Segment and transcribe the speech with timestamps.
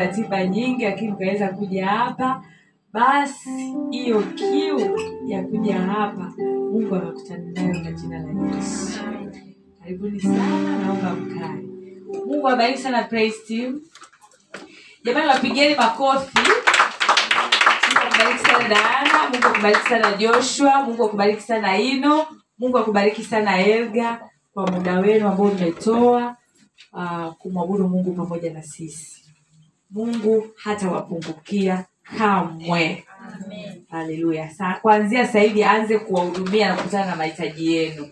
[0.00, 2.44] ratiba nyingi lakini mkaweza kuja hapa
[2.92, 6.32] basi hiyo kiu ya kuja hapa
[6.72, 9.00] mungu anakutana nayo kwa jina la yesu.
[9.80, 11.62] Karibuni sana naomba mkae.
[12.26, 13.02] Mungu abariki sana
[13.48, 13.80] team.
[15.04, 16.38] Jamani wapigeni makofi.
[16.38, 20.82] Mungu akubariki sana daana mungu akubariki sana joshua.
[20.84, 22.26] Mungu akubariki sana ino.
[22.58, 24.20] Mungu akubariki sana elga
[24.54, 26.36] kwa muda wenu ambao umetoa
[26.92, 29.19] uh, kumwabudu mungu pamoja na sisi
[29.90, 31.84] mungu hatawapungukia
[32.18, 33.04] kamwe.
[33.90, 38.08] Haleluya kwanzia kuanzia sasa aanze kuwahudumia na kukutana na mahitaji yenu.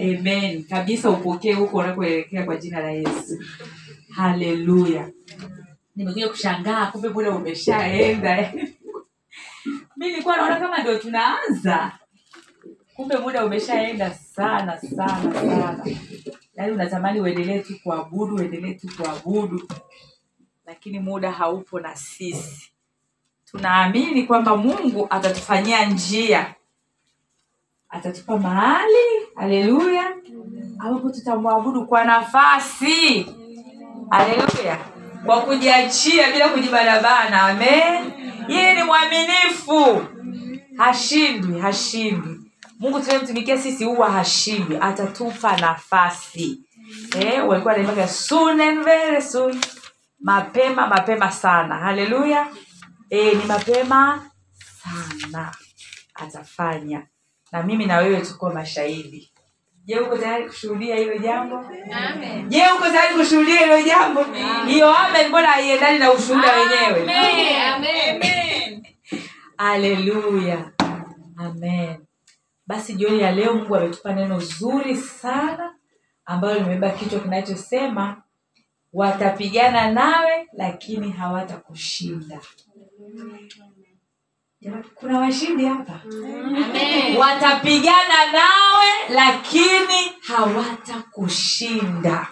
[0.00, 0.64] Amen.
[0.64, 3.38] Kabisa upokee huko unakoelekea kwa jina la yesu.
[4.10, 5.08] Haleluya
[5.96, 8.52] nimekuja kushangaa kumbe muda umeshaenda.
[9.96, 11.92] Mi nilikuwa naona kama ndio tunaanza.
[12.96, 15.86] Kumbe muda umeshaenda sana sana sana.
[16.56, 19.68] Yaani unatamani uendelee tu kuabudu uendelee tu kuabudu
[20.66, 22.70] lakini muda haupo na sisi.
[23.50, 26.54] Tunaamini kwamba mungu atatufanyia njia.
[27.88, 30.12] Atatupa mahali haleluya
[30.78, 33.26] ambapo tutamwabudu kwa nafasi.
[34.10, 34.78] Haleluya.
[35.26, 38.12] Kwa kujiachia bila kujibanabana amen.
[38.48, 40.06] Yeye ni mwaminifu.
[40.76, 42.40] Hashindwi hashindwi.
[42.78, 44.78] Mungu tunayemtumikia sisi huwa hashindwi.
[44.80, 46.60] Atatupa nafasi.
[47.20, 48.84] Eh, walikuwa naimbaga soon and
[50.20, 51.74] mapema mapema sana.
[51.78, 52.46] Haleluya.
[53.10, 54.30] E, ni mapema
[54.82, 55.54] sana.
[56.14, 57.06] Atafanya.
[57.52, 59.32] Na mimi na wewe tuko mashahidi.
[59.84, 61.64] Je uko tayari kushuhudia hilo jambo?
[62.48, 64.24] Je uko tayari kushuhudia hilo jambo?
[64.66, 67.04] Hiyo amen mbona haiendani na ushuhuda wenyewe?
[69.58, 70.70] Haleluya.
[71.38, 71.96] Amen.
[72.66, 75.74] Basi jioni ya leo mungu ametupa neno zuri sana
[76.24, 78.22] ambalo limebeba kichwa kinachosema
[78.96, 82.40] watapigana nawe lakini hawatakushinda.
[84.94, 86.00] Kuna washindi hapa?
[87.18, 92.28] Watapigana nawe lakini hawatakushinda.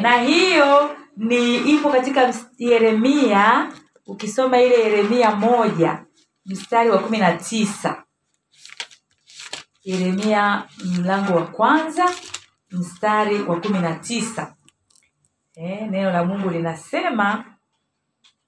[0.00, 3.72] Na hiyo ni ipo katika yeremia
[4.06, 6.04] ukisoma ile yeremia moja
[6.46, 8.04] mstari wa kumi na tisa.
[9.84, 12.10] Yeremia mlango wa kwanza
[12.70, 14.54] mstari wa kumi na tisa
[15.56, 17.44] eh, neno la mungu linasema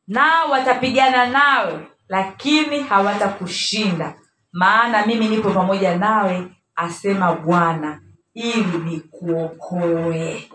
[0.09, 4.15] nao watapigana nawe lakini hawatakushinda.
[4.53, 8.01] Maana mimi nipo pamoja nawe asema bwana
[8.35, 10.51] ili nikuokoe.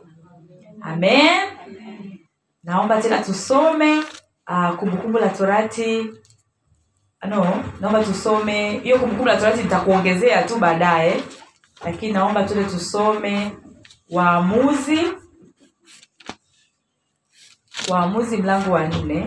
[0.82, 1.42] Amen.
[2.64, 4.00] Naomba tena tusome
[4.50, 6.10] uh, kumbukumbu la torati.
[7.30, 8.80] No naomba tusome.
[8.80, 11.24] Hiyo kumbukumbu la torati nitakuongezea tu baadaye
[11.86, 13.52] lakini naomba tule tusome
[14.10, 15.00] waamuzi
[17.90, 19.20] waamuzi mlango wa nne.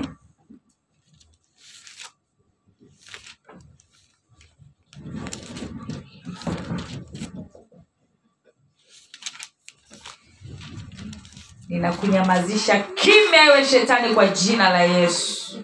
[11.69, 15.63] Ninakunyamazisha kimya iwe shetani kwa jina la yesu.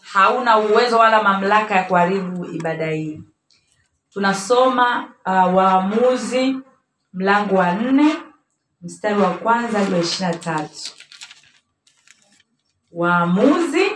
[0.00, 3.20] Hauna uwezo wala mamlaka ya kuharibu ibada hii.
[4.12, 6.56] Tunasoma uh, waamuzi
[7.12, 8.16] mlango wa nne
[8.82, 10.92] mstari wa kwanza hadi wa ishiri na tatu
[12.94, 13.90] waamuzi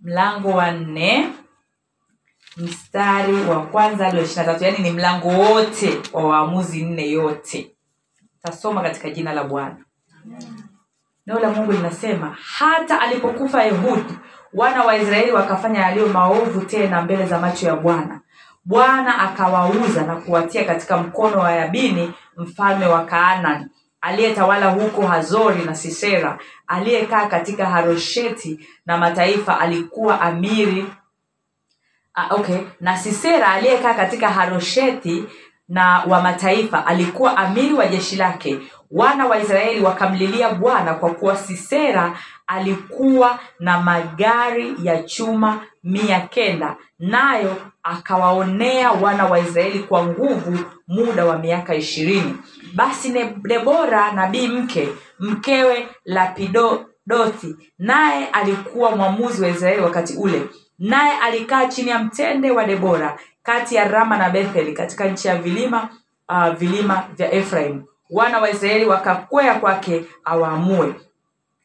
[0.00, 1.28] mlango wa nne
[2.56, 4.64] mstari wa kwanza hadi wa ishiri na tatu.
[4.64, 7.70] Yaani ni mlango wote wa waamuzi nne yote.
[8.42, 9.76] Tasoma katika jina la bwana.
[11.26, 14.14] Neno la mungu linasema hata alipokufa ehudi
[14.52, 18.20] wana wa israeli wakafanya yaliyo maovu tena mbele za macho ya bwana.
[18.64, 23.66] Bwana akawauza na kuwatia katika mkono wa yabini mfalme wa kaanani
[24.02, 30.86] aliyetawala huko hazori na sisera aliyekaa katika harosheti na mataifa alikuwa amiri
[32.14, 32.58] Ah, okay.
[32.80, 35.24] Na sisera aliyekaa katika harosheti
[35.68, 38.58] na wa mataifa alikuwa amiri wa jeshi lake.
[38.90, 42.18] Wana wa israeli wakamlilia bwana kwa kuwa sisera
[42.52, 46.76] alikuwa na magari ya chuma mia kenda.
[46.98, 52.36] Nayo akawaonea wana wa israeli kwa nguvu muda wa miaka ishirini.
[52.74, 54.88] Basi debora nabii mke
[55.20, 60.42] mkewe lapidothi naye alikuwa mwamuzi wa israeli wakati ule.
[60.78, 65.36] Naye alikaa chini ya mtende wa debora kati ya rama na betheli katika nchi ya
[65.36, 65.88] vilima
[66.28, 67.82] uh, vilima vya efraim.
[68.10, 70.94] Wana wa israeli wakakwea kwake awaamue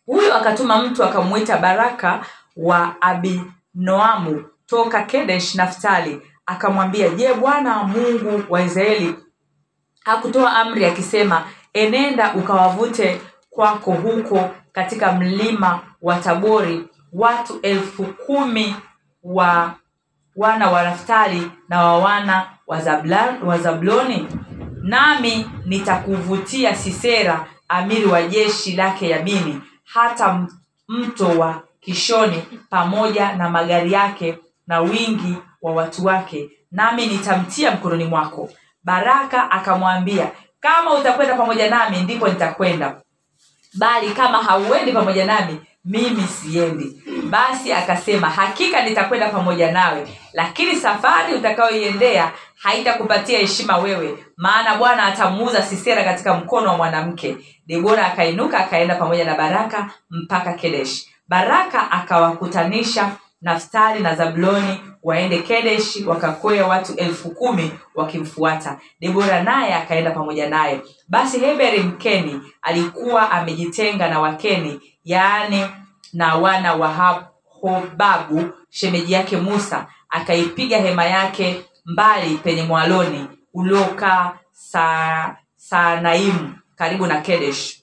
[0.07, 6.21] huyo akatuma mtu akamuita baraka wa abinoamu toka kedesh naftali.
[6.45, 9.15] Akamwambia je bwana mungu wa israeli
[10.03, 11.43] hakutoa amri akisema
[11.73, 18.75] enenda ukawavute kwako huko katika mlima wa tabori watu elfu kumi
[19.23, 19.73] wa
[20.35, 22.81] wana wa naftali na wa wana wa
[23.45, 24.27] wa zabuloni
[24.81, 29.61] nami nitakuvutia sisera amiri wa jeshi lake yabini
[29.93, 30.47] hata
[30.87, 38.03] mto wa kishoni pamoja na magari yake na wingi wa watu wake nami nitamtia mkononi
[38.05, 38.49] mwako.
[38.83, 42.95] Baraka akamwambia kama utakwenda pamoja nami ndipo nitakwenda.
[43.73, 47.03] Bali kama hauendi pamoja nami mimi siendi.
[47.29, 55.61] Basi akasema hakika nitakwenda pamoja nawe lakini safari utakayoiendea haitakupatia heshima wewe maana bwana atamuuza
[55.63, 63.11] sisera katika mkono wa mwanamke debora akainuka akaenda pamoja na baraka mpaka kedesh baraka akawakutanisha
[63.41, 68.79] naftali na zabuloni waende kedeshi wakakwea watu elfu kumi wakimfuata.
[68.99, 70.81] Debora naye akaenda pamoja naye.
[71.07, 75.65] Basi heberi mkeni alikuwa amejitenga na wakeni yaani
[76.13, 77.23] na wana wa
[77.61, 85.35] hobabu shemeji yake musa akaipiga hema yake mbali penye mwaloni uliokaa sa,
[86.77, 87.77] karibu na kedesh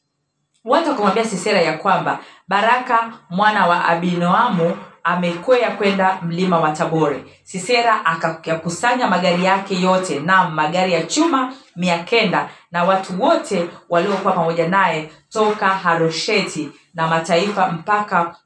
[0.64, 7.24] watu wakamwambia sisera ya kwamba baraka mwana wa abinoamu amekwea kwenda mlima wa tabore.
[7.42, 14.32] Sisera akayakusanya magari yake yote na magari ya chuma mia kenda na watu wote waliokuwa
[14.32, 18.36] pamoja naye toka harosheti na mataifa mpaka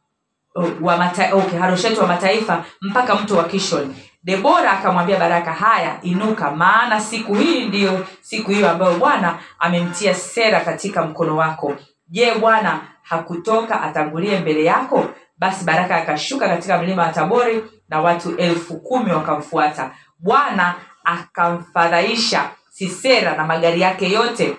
[0.80, 6.50] wa mata, okay, harosheti wa mataifa mpaka mto wa kishon debora akamwambia baraka haya inuka
[6.50, 11.74] maana siku hii ndiyo siku hiyo ambayo bwana amemtia sera katika mkono wako.
[12.08, 15.06] Je bwana hakutoka atangulie mbele yako?
[15.38, 19.90] Basi baraka akashuka katika mlima wa tabori na watu elfu kumi wakamfuata.
[20.18, 24.56] Bwana akamfadhaisha sisera na magari yake yote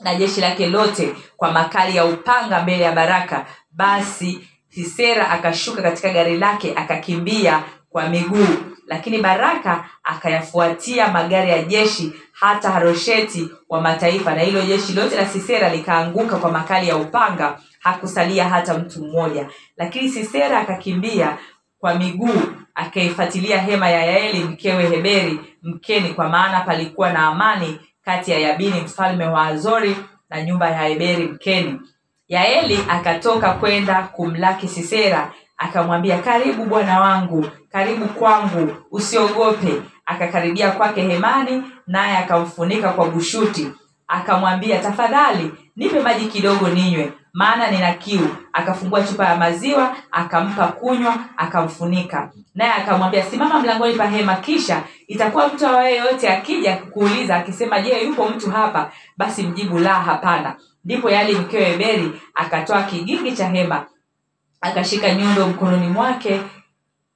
[0.00, 3.46] na jeshi lake lote kwa makali ya upanga mbele ya baraka.
[3.70, 8.46] Basi sisera akashuka katika gari lake akakimbia kwa miguu
[8.86, 14.34] lakini baraka akayafuatia magari ya jeshi hata harosheti wa mataifa.
[14.34, 19.48] Na hilo jeshi lote la sisera likaanguka kwa makali ya upanga hakusalia hata mtu mmoja.
[19.76, 21.38] Lakini sisera akakimbia
[21.78, 22.42] kwa miguu
[22.74, 28.80] akaifuatilia hema ya yaeli mkewe heberi mkeni kwa maana palikuwa na amani kati ya yabini
[28.80, 29.96] mfalme wa azori
[30.30, 31.80] na nyumba ya heberi mkeni.
[32.28, 39.82] Yaeli akatoka kwenda kumlaki sisera akamwambia karibu bwana wangu karibu kwangu usiogope.
[40.06, 43.70] Akakaribia kwake hemani naye akamfunika kwa bushuti.
[44.08, 48.28] Akamwambia tafadhali nipe maji kidogo ninywe maana nina kiu.
[48.52, 52.30] Akafungua chupa ya maziwa akampa kunywa akamfunika.
[52.54, 58.04] Naye akamwambia simama mlangoni pa hema kisha itakuwa mtu awaye yote akija kuuliza akisema je
[58.04, 63.84] yupo mtu hapa basi mjibu la hapana ndipo yali mkewe beri akatoa kigingi cha hema
[64.60, 66.40] akashika nyundo mkononi mwake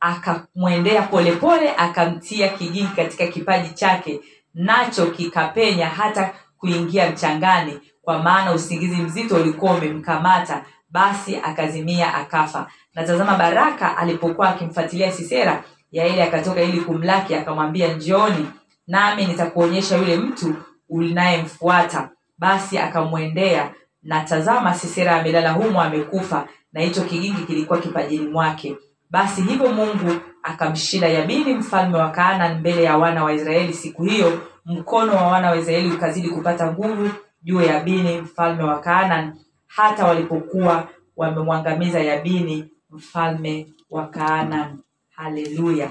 [0.01, 4.21] akamwendea polepole akamtia kigingi katika kipaji chake
[4.55, 10.65] nacho kikapenya hata kuingia mchangani kwa maana usingizi mzito ulikuwa umemkamata.
[10.91, 12.67] Basi akazimia akafa.
[12.95, 18.47] Natazama baraka alipokuwa akimfuatilia sisera yaeli akatoka ili kumlaki akamwambia njioni
[18.87, 20.55] nami nitakuonyesha yule mtu
[20.89, 22.11] unayemfuata.
[22.39, 23.71] Basi akamwendea
[24.03, 28.77] na tazama sisera amelala humo amekufa na hicho kigingi kilikuwa kipajini mwake.
[29.11, 34.41] Basi hivyo mungu akamshinda yabini mfalme wa kanan mbele ya wana wa israeli siku hiyo.
[34.67, 37.11] Mkono wa wana wa israeli ukazidi kupata nguvu
[37.43, 39.33] juu ya yabini mfalme wa kanan
[39.67, 44.79] hata walipokuwa wamemwangamiza yabini mfalme wa kanan
[45.11, 45.91] haleluya.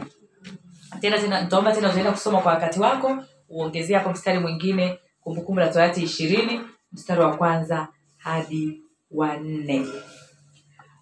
[1.01, 6.61] Tena tena utaenda kusoma kwa wakati wako uongezee hapo mstari mwingine kumbukumbu la torati ishirini
[6.93, 7.87] mstari wa kwanza
[8.17, 9.85] hadi wa nne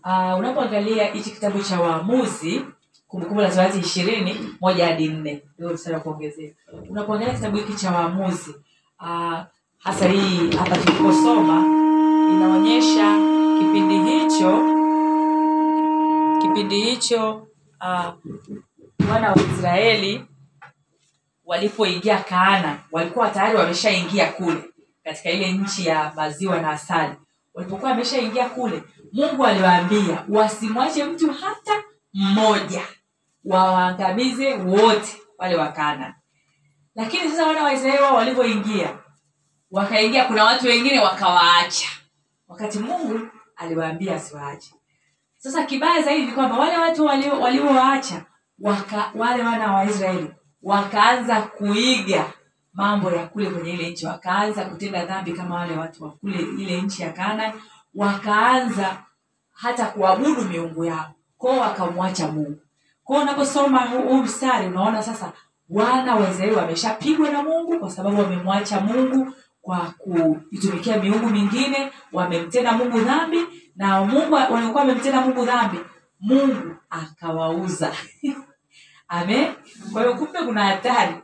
[0.07, 2.61] uh, unapoangalia hichi kitabu cha waamuzi
[3.07, 5.43] kumbukumbu la torati ishirini moja hadi nne.
[5.59, 6.51] Ndio kuongezea.
[6.89, 8.55] Unapoangalia kitabu hiki cha waamuzi
[9.01, 9.39] uh,
[9.77, 11.65] hasa hii hapa tuliposoma
[12.31, 13.17] inaonyesha
[13.59, 14.59] kipindi hicho
[16.41, 17.47] kipindi hicho
[17.81, 18.13] uh,
[19.09, 20.25] wa israeli
[21.45, 24.63] walipoingia kaana walikuwa tayari wameshaingia kule
[25.03, 27.13] katika ile nchi ya maziwa na asali.
[27.53, 32.81] Walipokuwa wameshaingia kule mungu aliwaambia wasimwache mtu hata mmoja.
[33.45, 36.15] Wawaangamize wote wale wa kaana
[36.95, 38.97] lakini sasa wana waisraeli wao walivyoingia
[39.71, 41.87] wakaingia kuna watu wengine wakawaacha.
[42.47, 43.19] Wakati mungu
[43.55, 44.73] aliwaambia asiwaache.
[45.37, 48.25] Sasa kibaya zaidi ni kwamba wale watu walio- waliowaacha
[48.59, 50.31] waka, wale wana wa israeli
[50.63, 52.33] wakaanza kuiga
[52.73, 54.05] mambo ya kule kwenye ile nchi.
[54.05, 57.53] Wakaanza kutenda dhambi kama wale watu wa kule ile nchi ya Kanaan
[57.97, 58.97] wakaanza
[59.53, 61.11] hata kuabudu miungu yao.
[61.37, 62.59] Kwao wakamwacha mungu.
[63.03, 65.31] Kwao unaposoma huu mstari unaona sasa
[65.69, 72.71] wana wa israeli wameshapigwa na mungu kwa sababu wamemwacha mungu kwa kuitumikia miungu mingine wamemtenda
[72.71, 73.39] mungu dhambi
[73.75, 75.79] na mungu waliokuwa wamemtenda mungu dhambi
[76.19, 77.93] mungu akawauza.
[79.07, 79.53] Amen.
[79.93, 81.15] Kwa hiyo kumbe kuna hatari.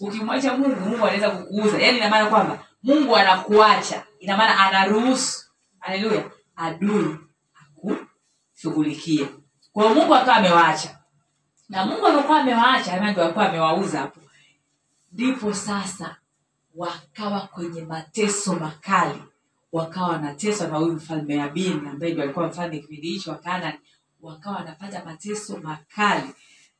[0.00, 1.78] Ukimwacha mungu mungu anaweza kukuuza.
[1.78, 4.02] Yaani inamaana kwamba mungu anakuacha.
[4.20, 5.51] Inamaana anaruhusu
[5.82, 7.16] haleluya adui
[7.62, 9.28] akushughulikie.
[9.72, 10.98] Kwa mungu akawa amewaacha.
[11.68, 14.20] Na mungu aliokuwa amewaacha alikuwa amewauza hapo
[15.12, 16.16] ndipo sasa
[16.74, 19.22] wakawa kwenye mateso makali.
[19.72, 23.72] Wakawa wanateswa na huyu mfalme yabini ambaye ndio alikuwa mfalme kipindi hicho wa
[24.22, 26.30] wakawa wanapata mateso makali.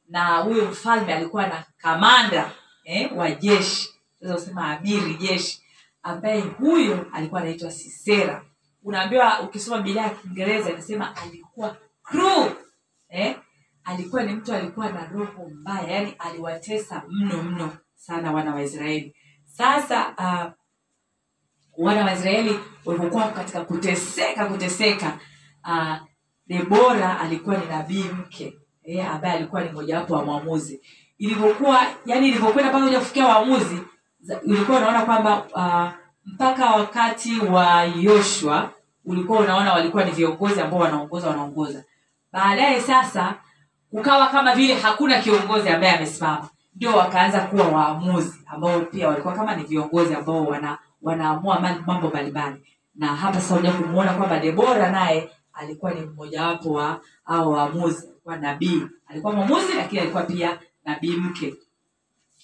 [0.09, 2.51] Na huyo mfalme alikuwa na kamanda
[2.85, 3.89] eh, wa jeshi.
[4.23, 5.63] Sasa abiri jeshi
[6.03, 8.45] ambaye huyo alikuwa anaitwa sisera
[8.83, 12.53] unaambiwa ukisoma bilia ya kiingereza inasema alikuwa cruel,
[13.09, 13.37] eh?
[13.85, 19.17] alikuwa ni mtu alikuwa na roho mbaya yani aliwatesa mno mno sana wana wa israeli.
[19.45, 20.53] Sasa uh,
[21.87, 25.19] wana wa israeli walipokuwa katika kuteseka kuteseka
[25.65, 25.97] uh,
[26.47, 30.81] debora alikuwa ni nabii mke eh, ambaye alikuwa ni mojawapo wa mwamuzi.
[31.19, 33.79] Ilivyokuwa yani ilivyokwenda mpaka kuja kufikia waamuzi
[34.45, 38.71] ilikuwa unaona kwamba uh, mpaka wakati wa yoshua
[39.05, 41.85] ulikuwa unaona walikuwa ni viongozi ambao wanaongoza wanaongoza.
[42.33, 43.35] Baadaye sasa
[43.91, 46.49] kukawa kama vile hakuna kiongozi ambaye amesimama.
[46.77, 52.57] Ndio wakaanza kuwa waamuzi ambao pia walikuwa kama ni viongozi ambao wana wanaamua mambo mbalimbali.
[52.95, 58.07] Na hapa sasa kumuona kwamba debora naye alikuwa ni mmojawapo wa au waamuzi.
[58.09, 58.83] Alikuwa nabii.
[59.09, 61.55] Alikuwa mwamuzi lakini alikuwa pia nabii mke.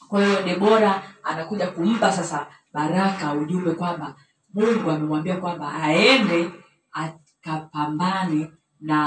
[0.08, 2.46] Kwa hiyo debora anakuja kumpa sasa
[2.78, 4.14] baraka ujumbe kwamba
[4.54, 6.50] mungu amemwambia kwamba aende
[6.92, 8.98] akapambane na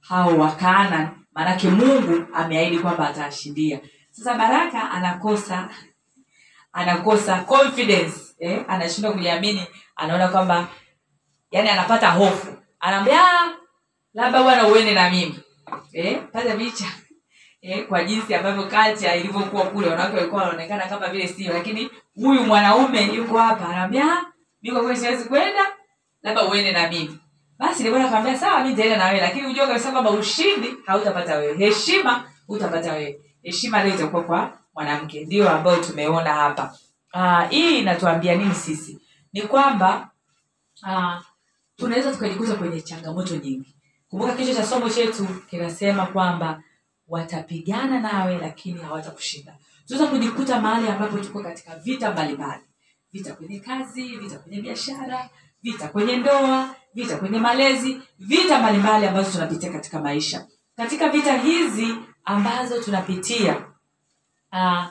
[0.00, 3.80] hao wakana maanake mungu ameahidi kwamba atashindia
[4.10, 5.68] sasa baraka anakosa
[6.72, 8.64] anakosa confidence eh?
[8.68, 9.66] anashindwa kujiamini
[9.96, 10.68] anaona kwamba
[11.50, 13.52] yani anapata hofu anaambia "Ah,
[14.14, 15.38] labda bwana uende na mimi
[15.92, 16.22] eh?
[16.32, 16.84] pata picha
[17.64, 19.88] eh, kwa jinsi ambavyo culture ilivyokuwa kule.
[19.88, 24.24] Wanawake walikuwa wanaonekana kama vile sio lakini huyu mwanaume yuko hapa anambia
[24.62, 25.60] mimi kwa kweli siwezi kwenda
[26.22, 27.18] labda uende na mimi.
[27.58, 31.56] Basi Debora akamwambia sawa mimi nitaenda na wewe lakini unajua kabisa kwamba ushindi hautapata wewe.
[31.56, 33.20] Heshima utapata wewe.
[33.42, 35.24] Heshima leo itakuwa kwa mwanamke.
[35.24, 36.74] Ndio ambayo tumeona hapa.
[37.14, 39.00] Uh, hii inatuambia nini sisi?
[39.32, 40.10] Ni kwamba
[40.82, 41.14] uh,
[41.76, 43.74] tunaweza tukajikuta kwenye changamoto nyingi.
[44.10, 46.62] Kumbuka kichwa cha somo chetu kinasema kwamba
[47.08, 49.56] watapigana nawe lakini hawatakushinda.
[49.86, 52.62] Tunaweza kujikuta mahali ambapo tuko katika vita mbalimbali.
[53.12, 55.30] Vita kwenye kazi vita kwenye biashara
[55.62, 60.46] vita kwenye ndoa vita kwenye malezi vita mbalimbali ambazo tunapitia katika maisha.
[60.76, 61.94] Katika vita hizi
[62.24, 63.56] ambazo tunapitia
[64.52, 64.84] uh,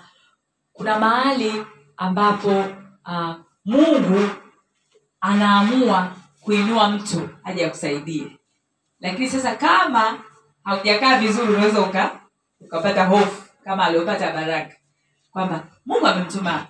[0.74, 1.66] kuna mahali
[1.98, 2.60] ambapo
[3.06, 3.36] uh,
[3.66, 4.30] mungu
[5.22, 8.38] anaamua kuinua mtu aje akusaidie.
[9.00, 10.20] Lakini sasa kama
[10.64, 12.20] haujakaa vizuri unaweza uka,
[12.62, 14.76] ukapata hofu kama aliopata baraka
[15.32, 16.68] kwamba mungu amemtuma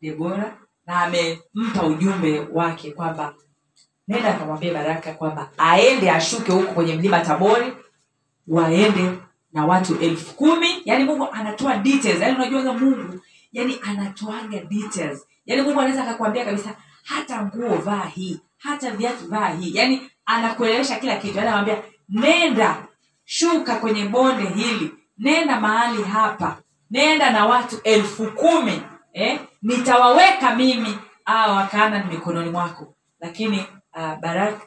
[0.00, 3.34] debora na amempa ujumbe wake kwamba
[4.08, 7.72] nenda akamwambia baraka kwamba aende ashuke huko kwenye mlima tabori
[8.48, 9.12] waende
[9.52, 10.68] na watu elfu kumi.
[10.84, 12.20] Yaani mungu anatoa details.
[12.20, 13.20] Yaani unajuaga mungu
[13.52, 15.26] yaani anatoaga details.
[15.46, 16.74] Yaani mungu anaweza akakwambia kabisa
[17.04, 19.74] hata nguo vaa hii hata viatu vaa hii.
[19.74, 21.36] Yaani anakuelewesha kila kitu.
[21.38, 22.86] Yaani anamwambia nenda
[23.26, 24.92] shuka kwenye bonde hili.
[25.18, 26.56] Nenda mahali hapa.
[26.90, 29.40] Nenda na watu elfu kumi eh?
[29.62, 32.94] nitawaweka mimi aa wakaana mikononi mwako.
[33.20, 33.58] Lakini
[33.96, 34.66] uh, baraka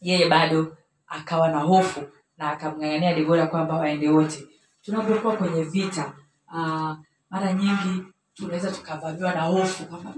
[0.00, 2.00] yeye bado akawa na hofu
[2.38, 4.46] na akamng'ang'ania debora kwamba waende wote.
[4.82, 6.12] Tunapokuwa kwenye vita
[6.52, 6.92] uh,
[7.30, 8.02] mara nyingi
[8.34, 10.14] tunaweza tukavamiwa na hofu kwamba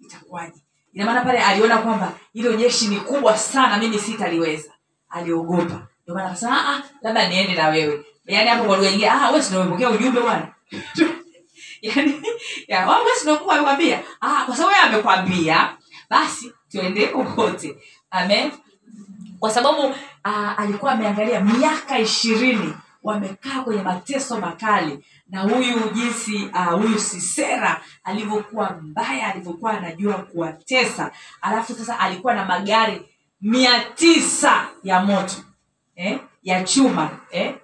[0.00, 0.62] itakuwaje.
[0.92, 4.72] Inamaana pale aliona kwamba hilo jeshi ni kubwa sana mimi sitaliweza.
[5.08, 8.04] Aliogopa ndio maana akasema "Ah, ah, labda niende na wewe.
[8.26, 10.48] Yaani hapo kwa lugha ah wewe ndio umepokea ujumbe bwana?
[11.82, 12.22] Yaani
[12.68, 14.02] ya wewe si ndio Mungu amekwambia?
[14.20, 15.76] Ah kwa sababu yeye amekwambia
[16.10, 17.76] basi tuende wote.
[18.10, 18.50] Amen.
[19.40, 19.82] Kwa sababu
[20.24, 25.04] uh, alikuwa ameangalia miaka ishirini wamekaa kwenye mateso makali.
[25.28, 31.10] Na huyu jinsi uh, huyu sisera alivyokuwa mbaya alivyokuwa anajua kuwatesa.
[31.40, 33.02] Alafu sasa alikuwa na magari
[33.40, 35.34] mia tisa ya moto
[36.02, 36.18] eh?
[36.42, 37.54] ya chuma eh?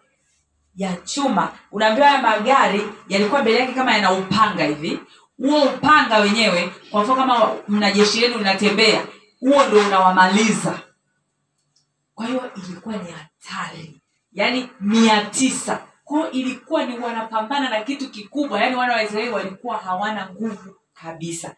[0.76, 1.52] ya chuma.
[1.72, 5.00] Unaambiwa haya magari yalikuwa mbele yake kama yana upanga hivi.
[5.36, 9.06] Huo upanga wenyewe kwa mfano kama mna jeshi lenu linatembea
[9.40, 10.80] huo ndo unawamaliza.
[12.14, 14.00] Kwa hiyo ilikuwa ni hatari.
[14.32, 15.82] Yaani mia tisa.
[16.04, 18.60] Kwao ilikuwa ni wanapambana na kitu kikubwa.
[18.60, 21.54] Yaani wana waisraeli walikuwa hawana nguvu kabisa.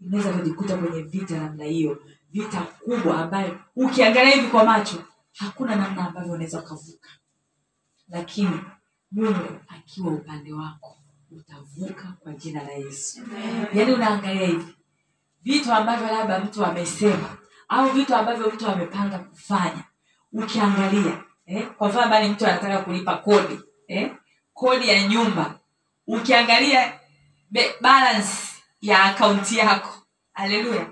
[0.00, 2.02] Inaweza kujikuta kwenye vita namna hiyo.
[2.32, 4.96] Vita kubwa ambayo ukiangalia hivi kwa macho
[5.38, 7.08] hakuna namna ambavyo unaweza ukavuka.
[8.08, 8.60] Lakini
[9.12, 10.98] mungu akiwa upande wako
[11.30, 13.20] utavuka kwa jina la yesu.
[13.74, 14.74] Yaani unaangalia hivi
[15.42, 17.36] vitu ambavyo labda mtu amesema
[17.68, 19.84] au vitu ambavyo mtu amepanga kufanya
[20.32, 24.16] ukiangalia eh, kwa mfano bali mtu anataka kulipa kodi eh,
[24.54, 25.58] kodi ya nyumba
[26.06, 27.00] ukiangalia
[27.50, 28.32] be- balance
[28.80, 29.94] ya akaunti yako.
[30.32, 30.90] Haleluya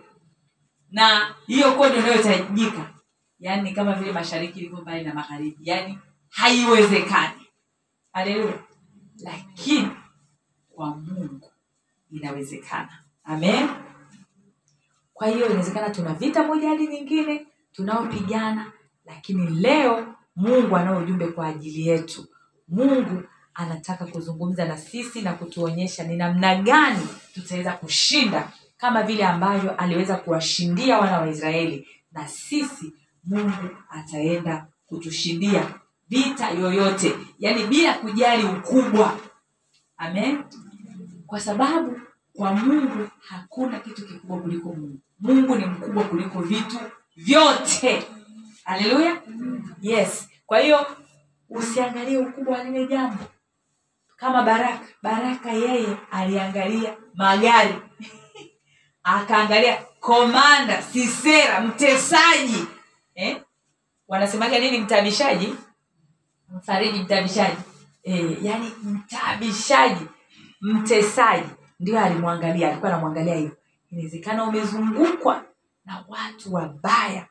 [0.90, 2.91] na hiyo kodi unayohitajika
[3.42, 5.56] yaani ni kama vile mashariki ilivyo mbali na magharibi.
[5.62, 7.46] Yaani haiwezekani.
[8.12, 8.58] Haleluya.
[9.18, 9.88] Lakini
[10.70, 11.50] kwa mungu
[12.10, 12.98] inawezekana.
[13.24, 13.68] Amen.
[15.14, 18.72] Kwa hiyo inawezekana tuna vita moja hadi nyingine tunaopigana
[19.04, 22.26] lakini leo mungu anao ujumbe kwa ajili yetu.
[22.68, 23.22] Mungu
[23.54, 30.16] anataka kuzungumza na sisi na kutuonyesha ni namna gani tutaweza kushinda kama vile ambavyo aliweza
[30.16, 31.88] kuwashindia wana wa israeli.
[32.12, 32.92] Na sisi
[33.24, 35.74] mungu ataenda kutushindia
[36.08, 39.18] vita yoyote yaani bila kujali ukubwa.
[39.96, 40.44] Amen?
[41.26, 42.00] Kwa sababu
[42.32, 44.98] kwa mungu hakuna kitu kikubwa kuliko mungu.
[45.20, 46.76] Mungu ni mkubwa kuliko vitu
[47.16, 48.02] vyote.
[48.64, 49.22] Haleluya.
[49.82, 50.28] Yes.
[50.46, 50.86] Kwa hiyo
[51.50, 53.24] usiangalie ukubwa wa lile jambo.
[54.16, 57.74] Kama baraka baraka yeye aliangalia magari.
[59.02, 62.66] Akaangalia komanda sisera mtesaji
[63.14, 63.42] eh?
[64.08, 65.54] wanasemaga nini mtabishaji?
[66.56, 67.56] Mfariji mtabishaji.
[68.02, 70.06] Eh, yani mtabishaji
[70.60, 71.48] mtesaji.
[71.80, 73.56] Ndio alimwangalia alikuwa anamwangalia hivyo
[73.90, 75.44] inawezekana umezungukwa
[75.84, 77.26] na watu wabaya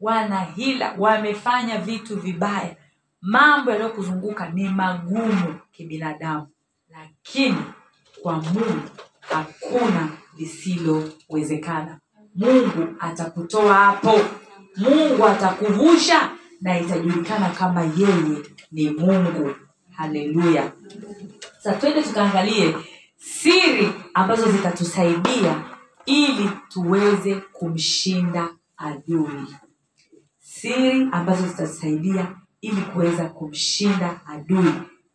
[0.00, 2.76] wana hila wamefanya vitu vibaya.
[3.20, 6.46] Mambo yaliyokuzunguka ni magumu kibinadamu.
[6.88, 7.64] Lakini
[8.22, 8.80] kwa mungu
[9.20, 12.00] hakuna lisilowezekana.
[12.34, 14.20] Mungu atakutoa hapo
[14.76, 18.38] mungu atakuvusha na itajulikana kama yeye
[18.72, 19.54] ni mungu.
[19.90, 20.72] Haleluya.
[21.62, 22.74] Sasa twende tukaangalie
[23.16, 25.64] siri ambazo zitatusaidia
[26.06, 29.46] ili tuweze kumshinda adui.
[30.38, 34.72] Siri ambazo zitatusaidia ili kuweza kumshinda adui.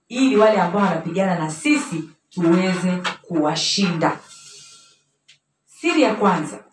[0.08, 4.20] Ili wale ambao wanapigana na sisi tuweze kuwashinda.
[5.66, 6.64] Siri ya kwanza.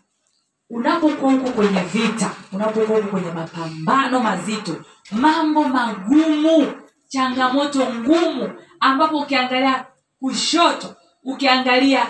[0.71, 2.31] Unapokuwa huko kwenye vita
[2.65, 6.73] huko kwenye mapambano mazito mambo magumu
[7.09, 9.87] changamoto ngumu ambapo ukiangalia
[10.21, 12.07] kushoto ukiangalia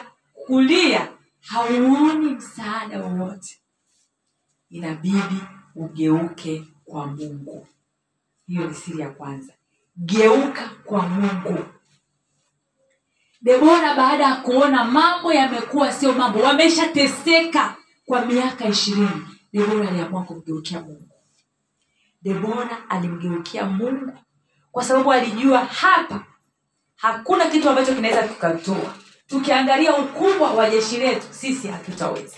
[0.47, 1.09] kulia
[1.41, 3.61] hauoni msaada wowote.
[4.71, 5.43] Inabidi
[5.75, 7.67] ugeuke kwa mungu.
[8.47, 9.53] Hiyo ni siri ya kwanza.
[9.97, 11.65] Geuka kwa mungu.
[13.43, 17.77] Debora baada ya kuona mambo yamekuwa sio mambo wameshateseka
[18.07, 19.27] kwa miaka ishirini
[19.57, 21.09] debora aliamua kumgeukia mungu.
[22.23, 24.13] Debora alimgeukia mungu
[24.73, 26.25] kwa sababu alijua hapa
[26.97, 28.95] hakuna kitu ambacho kinaweza kukatoa
[29.27, 32.37] tukiangalia ukubwa wa jeshi letu sisi hatutaweza.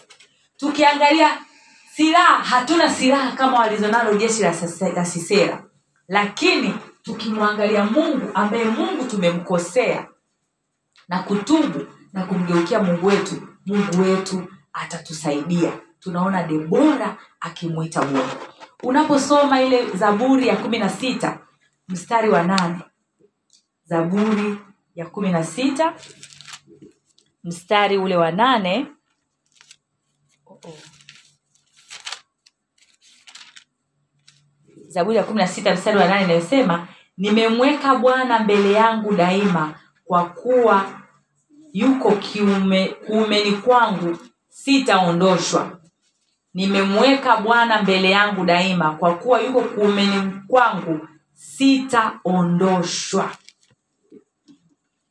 [0.57, 1.39] Tukiangalia
[1.95, 4.55] silaha hatuna silaha kama walizonalo jeshi la
[4.95, 5.65] la sisera.
[6.09, 10.09] Lakini tukimwangalia mungu ambaye mungu tumemkosea
[11.09, 18.37] na kutubu na kumgeukia mungu wetu mungu wetu atatusaidia tunaona debora akimwita mungu.
[18.83, 21.39] Unaposoma ile zaburi ya kumi na sita
[21.89, 22.81] mstari wa nane.
[23.85, 24.59] Zaburi
[24.95, 25.95] ya kumi na sita
[27.45, 28.87] mstari ule wa nane.
[34.89, 39.75] Zaburi ya kumi na sita mstari wa nane inayosema nimemweka bwana mbele yangu daima
[40.05, 41.01] kwa kuwa
[41.73, 44.19] yuko kiume kuumeni kwangu
[44.49, 45.81] sitaondoshwa
[46.59, 53.31] nimemweka bwana mbele yangu daima kwa kuwa yuko kuumeni kwangu sitaondoshwa.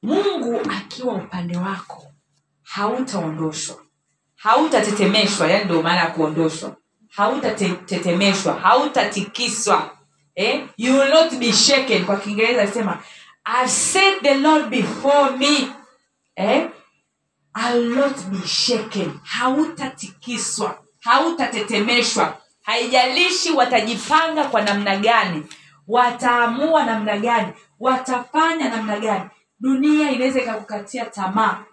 [0.03, 2.03] Mungu akiwa upande wako
[2.63, 3.75] hautaondoshwa.
[4.35, 6.75] Hautatetemeshwa yani ndio maana ya kuondoshwa.
[7.09, 9.97] Hautatetemeshwa hautatikiswa.
[10.35, 10.65] Eh?
[10.77, 12.05] you will not be shaken.
[12.05, 13.03] Kwa kiingereza alisema
[13.45, 15.67] I've set the lord before me.
[16.35, 16.69] Eh?
[17.53, 19.19] I will not be shaken.
[19.23, 22.37] Hautatikiswa hautatetemeshwa.
[22.61, 25.43] Haijalishi watajipanga kwa namna gani
[25.87, 29.29] wataamua namna gani watafanya namna gani.
[29.59, 31.63] Dunia inaweza ikakukatia tamaa.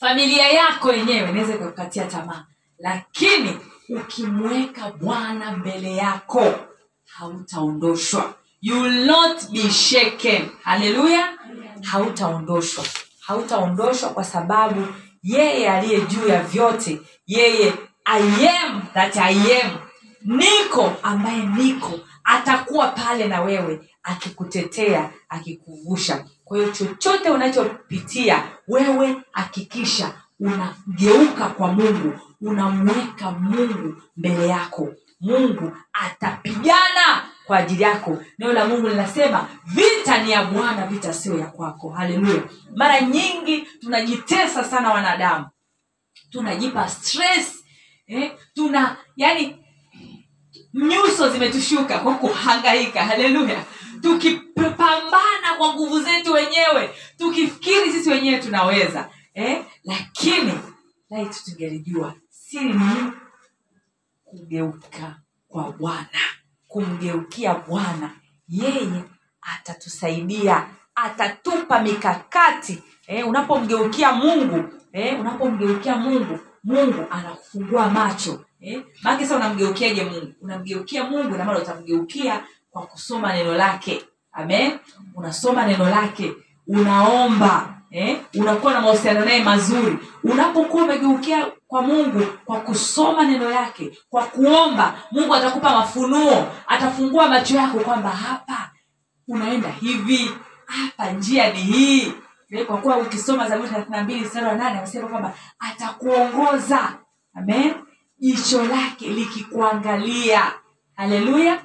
[0.00, 2.46] Familia yako yenyewe inaweza ikakukatia tamaa.
[2.78, 3.56] Lakini
[3.88, 6.54] ukimweka bwana mbele yako
[7.06, 8.34] hautaondoshwa.
[8.60, 10.48] You not be shaken.
[10.62, 11.38] Haleluya
[11.82, 12.84] hautaondoshwa.
[13.20, 14.86] Hautaondoshwa kwa sababu
[15.22, 17.72] yeye aliye juu ya vyote yeye
[18.06, 19.30] Am that I
[19.62, 19.78] am.
[20.24, 22.00] Niko ambaye niko.
[22.24, 26.24] Atakuwa pale na wewe akikutetea akikuvusha.
[26.44, 32.18] Kwa hiyo chochote unachopitia wewe hakikisha unageuka kwa mungu.
[32.40, 34.94] Unamweka mungu mbele yako.
[35.20, 38.18] Mungu atapigana kwa ajili yako.
[38.38, 41.90] Neno la mungu linasema vita ni ya bwana vita sio ya kwako.
[41.90, 42.42] Haleluya.
[42.76, 45.46] Mara nyingi tunajitesa sana wanadamu.
[46.30, 47.64] Tunajipa stress
[48.06, 48.32] eh?
[48.54, 49.56] tuna yani
[50.74, 53.64] nyuso zimetushuka kwa kuhangaika haleluya
[54.02, 59.64] tukipambana kwa nguvu zetu wenyewe tukifikiri sisi wenyewe tunaweza eh?
[59.84, 60.52] lakini
[61.10, 63.12] laitu tungelijua siri ni
[64.24, 65.16] kugeuka
[65.48, 66.20] kwa bwana
[66.68, 68.10] kumgeukia bwana
[68.48, 69.04] yeye
[69.42, 78.82] atatusaidia atatupa mikakati eh, unapomgeukia mungu eh, unapomgeukia mungu mungu anakufungua macho eh?
[79.02, 80.32] maake sasa unamgeukiaje mungu?
[80.42, 84.04] Unamgeukia mungu namaana utamgeukia kwa kusoma neno lake.
[84.32, 84.72] Amen?
[85.14, 86.32] Unasoma neno lake.
[86.66, 88.20] Unaomba eh?
[88.34, 89.98] unakuwa na mahusiano naye mazuri.
[90.24, 96.46] Unapokuwa umegeukia kwa mungu kwa kusoma neno lake kwa kuomba mungu atakupa mafunuo.
[96.66, 98.70] Atafungua macho yako kwamba hapa
[99.28, 100.30] unaenda hivi
[100.66, 102.12] hapa njia ni hii
[102.66, 106.98] kwa kuwa ukisoma zaburi thelathini na mbili mstari nane amesema kwamba atakuongoza.
[107.34, 107.74] Amen.
[108.18, 110.52] Jicho lake likikuangalia.
[110.96, 111.64] Haleluya.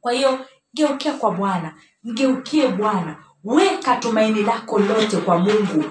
[0.00, 0.38] Kwa hiyo
[0.74, 1.74] geukia kwa bwana.
[2.04, 3.16] Mgeukie bwana.
[3.44, 5.84] Weka tumaini lako lote kwa mungu.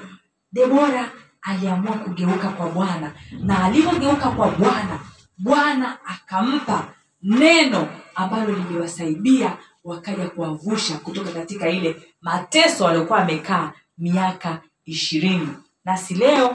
[0.51, 1.11] Debora
[1.41, 3.11] aliamua kugeuka kwa bwana.
[3.31, 4.99] Na alivyogeuka kwa bwana
[5.37, 6.87] bwana akampa
[7.23, 15.49] neno ambalo liliwasaidia wakaja kuwavusha kutoka katika ile mateso waliokuwa wamekaa miaka ishirini.
[15.85, 16.47] Nasi leo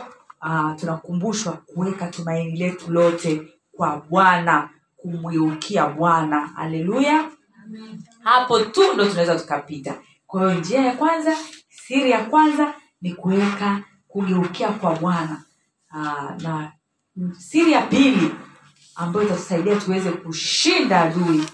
[0.42, 6.46] uh, tunakumbushwa kuweka tumaini letu lote kwa bwana kumgeukia bwana.
[6.46, 7.30] Haleluya.
[8.24, 10.00] Hapo tu ndo tunaweza tukapita.
[10.26, 11.36] Kwa hiyo njia ya kwanza
[11.68, 15.42] siri ya kwanza ni kuweka kugeukia kwa bwana.
[15.92, 16.72] Aa, na
[17.38, 18.30] siri ya pili
[18.94, 21.44] ambayo itatusaidia tuweze kushinda adui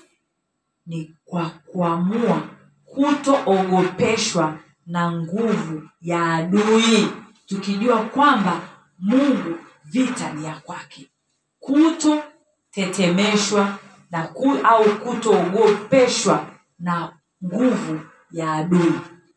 [0.86, 2.42] ni kwa kuamua
[2.84, 7.08] kutoogopeshwa na nguvu ya adui
[7.46, 8.60] tukijua kwamba
[8.98, 11.10] mungu vita ni ya kwake.
[11.60, 13.78] Kutotetemeshwa
[14.10, 16.46] na ku, au kutoogopeshwa
[16.78, 17.12] na
[17.44, 18.92] nguvu ya adui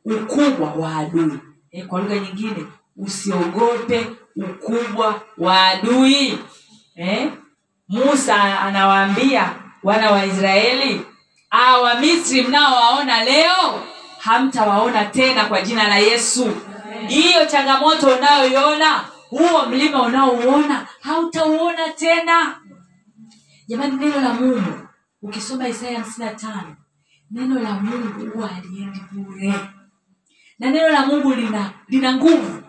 [0.06, 1.40] ukubwa wa adui.
[1.72, 2.66] E, kwa lugha nyingine
[2.98, 6.40] usiogope ukubwa wa adui.
[6.96, 7.32] E,
[7.88, 11.02] musa anawaambia wana wa israeli
[11.50, 13.84] awa misri mnaowaona leo
[14.20, 16.52] hamtawaona tena kwa jina la yesu
[17.08, 22.60] hiyo changamoto unayoiona huo mlima unaouona hautauona tena
[23.68, 24.88] jamani neno la mungu
[25.22, 26.76] ukisoma isaya hamsini na tano
[27.32, 29.54] neno la mungu huwa aliendi bure
[30.60, 32.64] na neno la mungu lina lina nguvu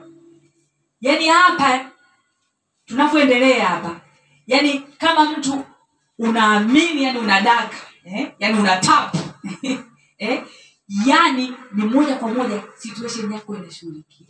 [1.01, 1.81] yaani hapa
[2.87, 4.01] tunavyoendelea hapa
[4.47, 5.65] yaani kama mtu
[6.19, 8.33] unaamini yani unadaka eh?
[8.39, 9.19] yani unatapu
[10.19, 10.45] eh?
[11.07, 14.27] Yani ni moja kwa moja situation yako inashughulikia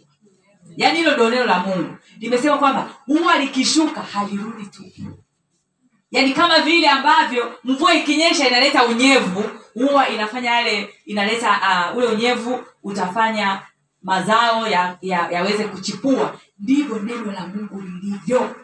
[0.77, 1.97] yaani hilo ndo neno la mungu.
[2.19, 4.85] Limesema kwamba huwa likishuka halirudi tu
[6.11, 9.45] yaani kama vile ambavyo mvua ikinyesha inaleta unyevu
[9.75, 11.51] huwa inafanya yale inaleta
[11.91, 13.63] uh, ule unyevu utafanya
[14.03, 16.41] mazao ya, ya, yaweze kuchipua.
[16.59, 18.57] Ndivyo neno la mungu lilivyo.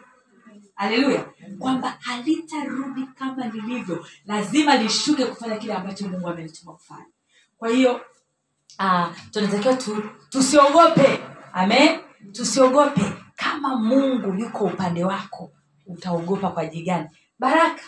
[0.75, 1.25] Haleluya.
[1.59, 4.05] Kwamba halitarudi kama lilivyo.
[4.25, 7.05] Lazima lishuke kufanya kile ambacho mungu amelituma kufanya
[7.57, 8.01] kwa hiyo
[8.79, 11.19] uh, tunatakiwa tu, tusiogope.
[11.53, 11.99] Amen?
[12.31, 13.13] Tusiogope.
[13.35, 15.51] Kama mungu yuko upande wako
[15.85, 17.09] utaogopa kwa ajili gani?
[17.39, 17.83] Baraka.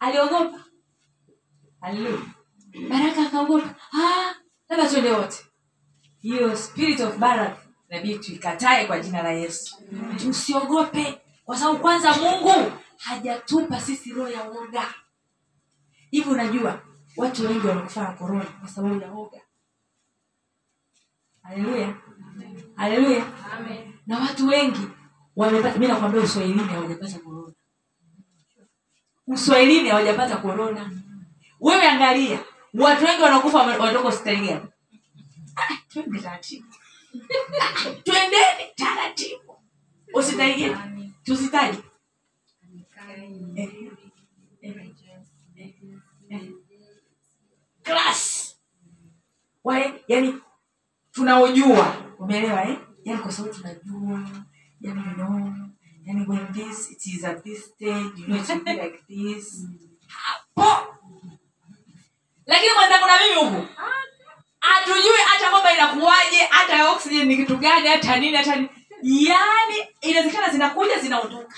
[0.00, 0.64] Aliogopa?
[1.80, 2.18] Haleluya
[2.90, 3.74] baraka akaogopa.
[3.92, 4.34] "Ah,
[4.68, 5.36] labda tuende wote.
[6.20, 7.56] Hiyo spirit of baraka
[7.90, 9.76] inabidi tuikatae kwa jina la yesu.
[10.18, 14.94] Tusiogope kwa sababu kwanza mungu hajatupa sisi roho ya uoga
[16.10, 16.82] hivi unajua
[17.16, 19.40] watu wengi wamekufa na korona kwa sababu ya oga.
[21.42, 21.94] Haleluya.
[22.76, 23.24] Haleluya.
[24.06, 24.88] Na watu wengi
[25.36, 27.52] wamepata mi nakwambia uswahilini hawajapata korona.
[29.26, 30.90] Uswahilini hawajapata korona.
[31.60, 32.38] Wewe angalia
[32.74, 34.66] watu wengi wanakufa wanatoka hospitali gani
[35.56, 36.66] Ah, twende taratibu.
[38.04, 39.58] Twendeni taratibu.
[43.56, 43.91] Eh, eh,
[47.82, 48.54] class.
[49.64, 50.34] Wale yani
[51.12, 51.96] tunaojua.
[52.18, 52.78] Umeelewa eh?
[53.04, 54.28] yani kwa sababu tunajua
[54.80, 55.54] yani you
[56.04, 59.66] yani when this it is at this stage you know it be like this.
[60.08, 60.96] Hapo.
[62.46, 63.68] Lakini mwenzangu na mimi huku
[64.60, 68.68] hatujui hata kwamba inakuwaje hata oxygen ni kitu gani hata nini hata nini.
[69.02, 71.54] Yani inawezekana zinakuja zinaondoka.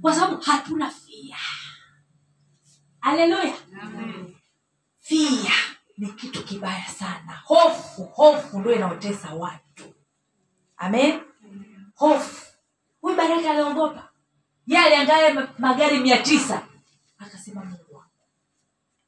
[0.00, 1.36] Kwa sababu hatuna fia
[3.00, 3.54] haleluya
[5.12, 5.52] fia
[5.98, 7.40] ni kitu kibaya sana.
[7.44, 9.94] Hofu hofu ndio inaotesa watu.
[10.76, 11.20] Amen?
[11.94, 12.46] Hofu.
[13.00, 14.08] Huyu baraka aliogopa
[14.66, 16.66] ye aliangalia magari mia tisa.
[17.18, 18.10] Akasema mungu wangu.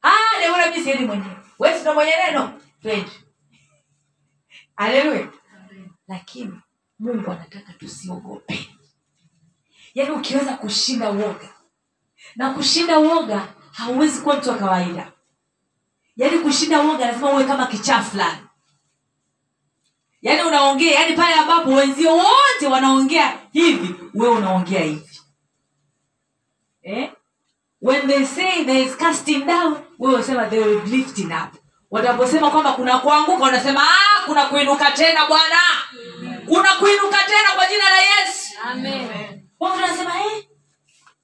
[0.02, 1.78] "Ah, siendi mwenyewe.
[1.82, 2.60] Sio mwenye neno?
[2.82, 3.10] Twende.
[4.76, 5.28] Haleluya
[6.08, 6.60] lakini
[6.98, 8.70] mungu anataka tusiogope.
[9.94, 11.48] Yaani ukiweza kushinda uoga
[12.36, 15.13] na kushinda uoga hauwezi kuwa mtu wa kawaida
[16.16, 18.38] yaani kushinda uoga lazima uwe kama kichaa fulani.
[20.22, 25.10] Yaani unaongea yaani pale ambapo wenzio wote wanaongea hivi wewe unaongea hivi.
[26.82, 27.10] Eh?
[27.84, 31.54] when they say there is casting down wewe sema they will lifting up.
[31.90, 35.60] Wataposema kwamba kuna kuanguka wanasema ah, kuna kuinuka tena bwana.
[36.46, 38.54] Kuna kuinuka tena kwa jina la yesu.
[39.60, 40.44] Watu wanasema eh,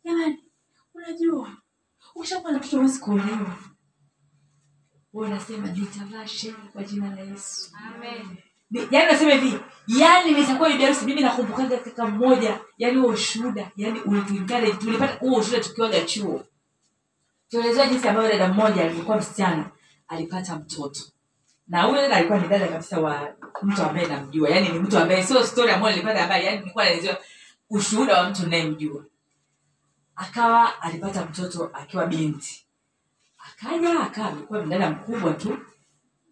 [0.04, 0.38] jamani
[0.94, 1.48] unajua
[2.14, 3.56] ukishakuwa na mtoto wezi kuolewa
[5.12, 5.38] Wewe
[5.72, 7.70] jitavaa sheni kwa jina la yesu.
[8.90, 14.00] Yaani nasema hivi yaani nitakuwa bibi harusi mimi nakumbukaga kaka mmoja yaani huo ushuhuda yaani
[14.00, 16.44] ulituencourage tulipata huo ushuhuda tukiwaga chuo.
[17.48, 19.70] Tuelezewa jinsi ambavyo dada mmoja alikuwa msichana
[20.08, 21.00] alipata mtoto.
[21.68, 25.22] Na huyo dada alikuwa ni dada kabisa wa mtu ambaye namjua yaani ni mtu ambaye
[25.22, 27.18] sio story ambayo nilipata habari yaani nilikuwa naelezewa
[27.70, 29.04] ushuhuda wa mtu nayemjua
[30.16, 32.66] akawa alipata mtoto akiwa binti
[33.62, 35.58] akaja akawa amekuwa mdada mkubwa tu.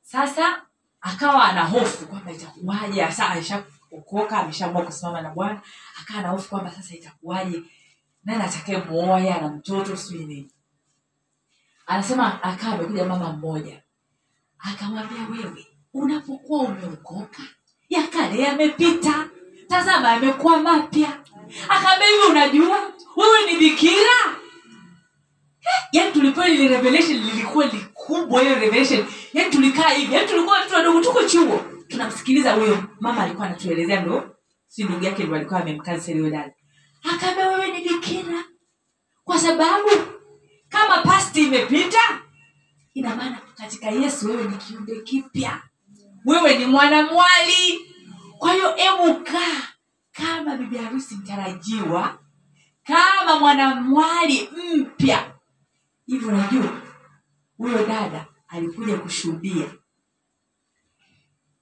[0.02, 0.62] Sasa
[1.00, 5.60] akawa ana hofu kwamba itakuwaje hasa aishaokoka, ameshaamua kusimama na bwana.
[6.00, 7.62] Akawa na hofu kwamba sasa itakuwaje
[8.24, 10.50] nani atakaye muoya na mtoto sijui
[11.86, 13.82] anasema akawa amekuja mama mmoja.
[14.58, 17.42] Akamwambia wewe unapokuwa umeokoka
[17.88, 19.28] yakale yamepita.
[19.68, 21.20] Tazama yamekuwa mapya.
[21.68, 22.78] Akaambia hivi unajua?
[23.16, 24.38] Wewe ni bikira
[25.92, 29.06] yani tulipewa ile revelation lilikuwa likubwa ile revelation.
[29.32, 30.14] Yani tulikaa hivi.
[30.14, 31.64] Yani tulikuwa watoto wadogo tuko chuo.
[31.88, 34.36] Tunamsikiliza huyo mama alikuwa anatuelezea ndo
[34.68, 36.52] si ndugu yake ndo alikuwa amemkansel huyo dada.
[37.14, 38.44] Akaambia wewe ni bikira.
[39.24, 39.88] Kwa sababu
[40.68, 41.98] kama pasti imepita
[42.94, 45.62] ina maana katika yesu wewe ni kiumbe kipya.
[46.24, 47.80] Wewe ni mwanamwali.
[48.38, 49.62] Kwa hiyo hebu kaa.
[50.12, 52.18] Kama bibi harusi mtarajiwa
[52.84, 55.34] kama mwanamwali mpya
[56.08, 56.80] hivi unajua
[57.56, 59.66] huyo dada alikuja kushuhudia.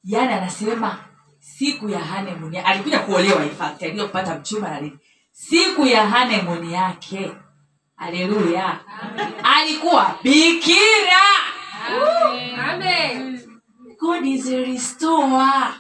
[0.05, 0.99] Yaani anasema
[1.39, 4.99] siku ya honeymoon alikuja kuolewa in fact alikuja kupata mchumba na nini.
[5.33, 7.33] Siku ya honeymoon yake.
[7.97, 8.79] Haleluya
[9.43, 11.23] alikuwa bikira.
[14.01, 15.75] God is a restorer.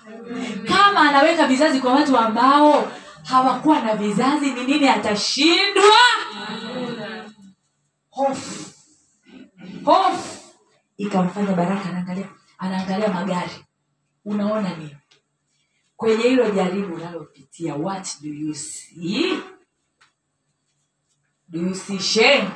[0.68, 2.92] Kama anaweka vizazi kwa watu ambao
[3.24, 4.88] hawakuwa na vizazi ni nini?
[4.88, 5.96] Atashindwa
[8.16, 8.70] hofu.
[9.84, 10.38] Hofu.
[10.96, 13.64] Ikamfanya baraka anaangalia anaangalia magari.
[14.24, 14.96] Unaona nini?
[15.96, 19.38] Kwenye hilo jaribu unalopitia what do you see?
[21.48, 22.48] Do you see shame?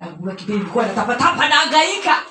[0.00, 2.22] Nakumbuka kipindi nilikuwa natapatapa naangaika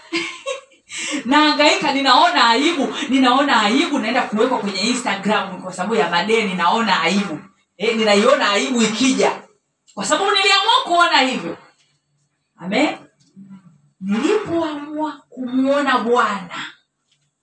[1.26, 2.94] naangaika ninaona aibu.
[3.10, 7.40] Ninaona aibu naenda kuwekwa kwenye instagram kwa sababu ya madeni naona aibu.
[7.78, 9.42] E, ninaiona aibu ikija.
[9.94, 11.58] Kwa sababu niliamua kuona hivyo
[12.64, 12.98] amen.
[14.02, 16.66] Nilipoamua kumwona bwana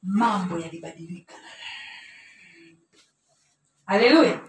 [0.03, 1.35] mambo yalibadilika.
[3.87, 4.41] Haleluya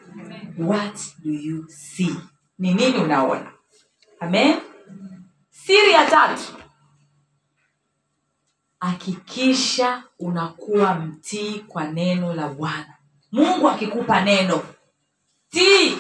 [0.58, 2.16] what do you see?
[2.60, 3.52] Ni nini unaona?
[4.20, 4.60] Amen.
[5.50, 6.54] Siri ya tatu.
[8.80, 12.98] Hakikisha unakuwa mtii kwa neno la bwana.
[13.32, 14.64] Mungu akikupa neno
[15.50, 15.98] tii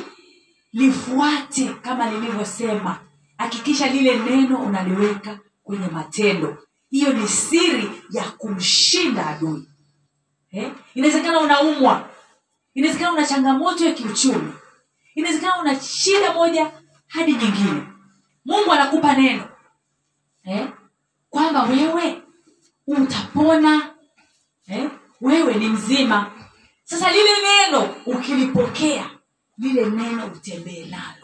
[0.73, 2.99] lifuate kama nilivyosema
[3.41, 6.57] hakikisha lile neno unaliweka kwenye matendo.
[6.89, 9.67] Hiyo ni siri ya kumshinda adui.
[10.51, 10.71] Eh?
[10.95, 12.09] inawezekana unaumwa.
[12.73, 14.53] Inawezekana una changamoto ya kiuchumi.
[15.15, 16.71] Inawezekana una shida moja
[17.07, 17.83] hadi nyingine.
[18.45, 19.49] Mungu anakupa neno.
[20.43, 20.67] Eh?
[21.29, 22.21] kwamba wewe
[22.87, 23.95] utapona.
[24.67, 24.89] Eh?
[25.21, 26.31] wewe ni mzima.
[26.83, 29.09] Sasa lile neno ukilipokea
[29.57, 31.20] lile neno utembee nalo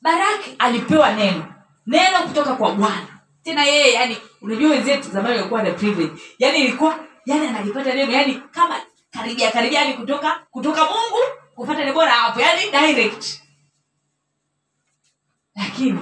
[0.00, 1.44] baraki alipewa neno.
[1.86, 3.20] Neno kutoka kwa bwana.
[3.42, 6.22] Tena yeye yani unajua wenzetu zamani walikuwa na privilege.
[6.38, 8.80] Yani ilikuwa yani analipata neno yani kama
[9.10, 11.22] karibia karibia yani kutoka kutoka mungu
[11.54, 13.40] kupata ni bora hapo yani direct.
[15.56, 16.00] Lakini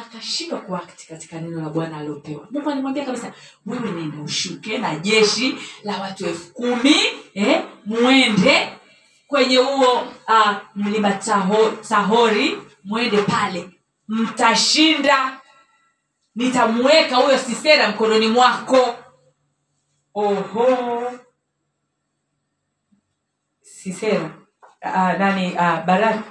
[0.00, 3.32] akashindwa kuakti katika neno la bwana aliopewa mungu alimwambia kabisa
[3.66, 5.54] wewe nenda ushuke na jeshi
[5.84, 6.94] la watu elfu kumi
[7.34, 8.68] eh, mwende
[9.26, 9.92] kwenye huo
[10.28, 12.58] uh, mlima taho, tahori
[12.90, 13.70] mwende pale.
[14.08, 15.40] Mtashinda.
[16.34, 18.96] Nitamweka huyo sisera mkononi mwako.
[20.14, 21.12] Oho.
[23.60, 24.36] Sisera.
[24.82, 25.52] Uh, nani?
[25.52, 26.30] Uh, baraki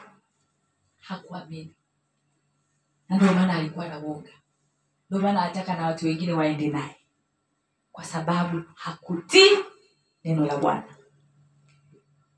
[1.00, 1.76] hakuamini.
[3.10, 4.32] Na ndio maana alikuwa na woga.
[5.10, 6.96] Ndio maana anataka na watu wengine waende naye.
[7.92, 9.58] Kwa sababu hakutii
[10.24, 10.96] neno la bwana.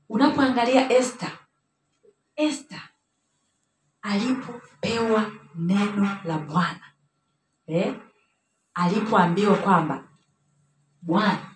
[0.08, 1.26] Unapoangalia este
[2.36, 2.88] esta
[4.02, 6.80] alipopewa neno la bwana.
[7.66, 7.94] Eh?
[8.74, 10.04] alipoambiwa kwamba
[11.02, 11.50] bwana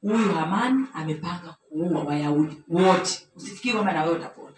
[0.00, 3.28] huyu huyu hamani amepanga kuua wayahudi wote.
[3.36, 4.56] Usifikiri kwamba na wewe utapona.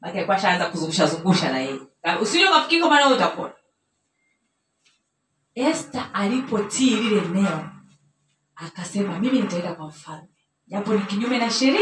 [0.00, 1.80] Maana alikuwa ashaanza kuzungusha zungusha na yeye.
[2.22, 3.52] Usije ukafikiri kwamba na utapona.
[5.54, 7.70] Esta alipotii lile neno
[8.56, 10.28] akasema mimi nitaenda kwa mfalme.
[10.66, 11.80] Japo ni kinyume na sheria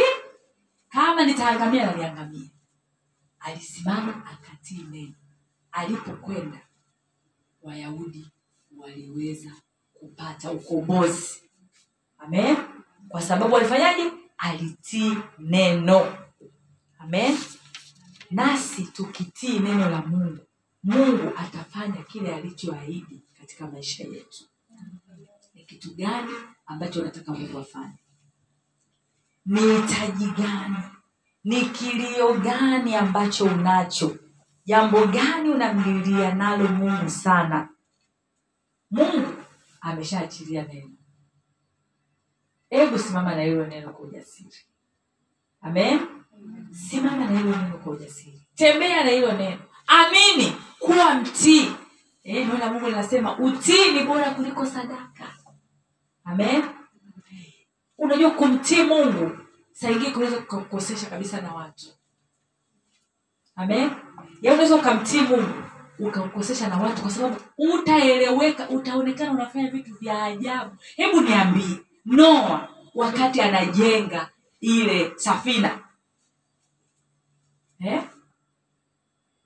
[0.94, 2.50] kama nitaangamia naliangamia
[3.40, 5.14] alisimama akatii neno.
[5.72, 6.60] Alipokwenda
[7.62, 8.32] wayahudi
[8.76, 9.52] waliweza
[9.92, 11.42] kupata ukombozi.
[12.18, 12.56] Amen.
[13.08, 16.16] Kwa sababu alifanyaje alitii neno.
[16.98, 17.38] Amen.
[18.30, 20.38] Nasi tukitii neno la mungu
[20.82, 24.44] mungu atafanya kile alichoahidi katika maisha yetu.
[25.54, 26.32] Ni kitu gani
[26.66, 28.03] ambacho unataka mungu afanye
[29.46, 30.76] ni hitaji gani?
[31.44, 34.16] Ni kilio gani ambacho unacho?
[34.64, 37.68] Jambo gani unamlilia nalo mungu sana?
[38.90, 39.34] Mungu
[39.80, 40.90] ameshaachilia neno.
[42.70, 44.56] Hebu simama na hilo neno kwa ujasiri.
[45.60, 46.00] Amen?
[46.70, 48.42] Simama na hilo neno kwa ujasiri.
[48.54, 49.60] Tembea na hilo neno.
[49.86, 51.72] Amini kuwa mtii.
[52.22, 55.36] E, neno mungu linasema utii ni bora kuliko sadaka.
[56.24, 56.62] Amen
[57.98, 59.38] unajua kumtii mungu
[59.72, 61.86] saingii kunaweza kukukosesha kabisa na watu.
[63.56, 63.90] Amen?
[64.42, 65.62] Ya unaweza ukamtii mungu
[65.98, 70.76] ukamkosesha na watu kwa sababu utaeleweka utaonekana unafanya vitu vya ajabu.
[70.96, 74.30] Hebu niambie noa wakati anajenga
[74.60, 75.78] ile safina?
[77.80, 78.02] Eh?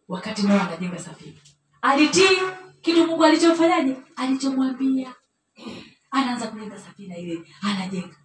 [0.09, 1.37] wakati noa anajenga safina.
[1.83, 2.39] Alitii
[2.83, 3.97] kitu mungu alichomfanyaje?
[4.17, 5.15] Alichomwambia.
[6.11, 8.17] Anaanza kujenga safina ile anajenga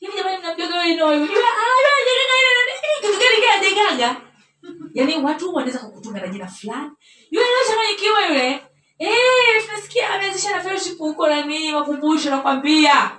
[0.00, 1.26] hivi jamani mnamjoga wewe ah
[1.84, 2.12] nani
[3.00, 4.16] kitu gani kile anajengaga
[4.94, 6.90] yaani watu wanaweza kukutunga na jina fulani
[7.30, 8.62] yule anachanganyikiwa yule
[8.98, 13.10] eh tunasikia ameanzisha na fellowship huko nani makumbusho nakwambia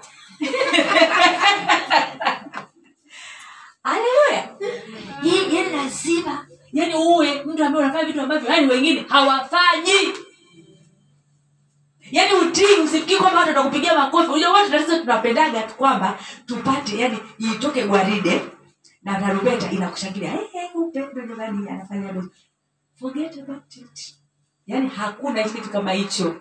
[3.84, 4.56] haleluya
[5.24, 10.14] yaani lazima yaani uwe mtu ambaye unafanya vitu ambavyo yaani wengine hawafanyi
[12.12, 14.30] yaani utii usifikiri kwamba watu watakupigia makofi.
[14.30, 18.42] Unajua tatizo tunapendaga tu kwamba tupate yani itoke gwaride
[19.04, 20.40] na tarubeta inakushangilia.
[20.76, 21.44] Upendo ndo
[21.74, 22.30] anafanya hivyo."
[23.00, 24.16] forget about it.
[24.68, 26.36] Yaani hakuna kitu kama hicho.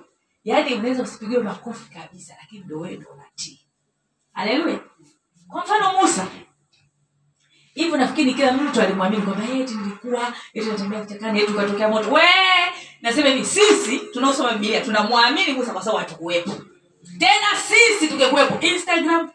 [0.45, 3.61] Yaani unaweza usipigiwe makofi kabisa lakini ndo wewe ndo unatii.
[4.33, 4.81] Haleluya.
[5.49, 6.27] Kwa mfano musa.
[7.75, 12.13] Hivyo nafikiri kila mtu alimwamini kwamba "Eh, eti nilikuwa eti natembea kichakani eti ukatokea moto.
[12.13, 12.23] We
[13.03, 16.53] nasema hivi sisi tunaosoma bibilia tunamwamini musa kwa sababu hatukuwepo.
[17.19, 18.67] Tena sisi tungekuwepo.
[18.67, 19.31] Instagram.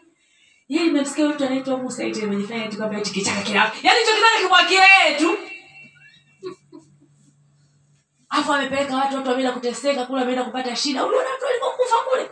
[0.68, 4.38] Yeye nimemsikia mtu anaitwa musa eti amejifanya eti kwamba eti kichaka kila yaani hicho kitaka
[4.40, 5.38] kimwakie yeye tu.
[8.28, 11.06] Afu amepeleka watu watu wameenda kuteseka kule wameenda kupata shida.
[11.06, 12.30] Uliona watu walikokufa kule?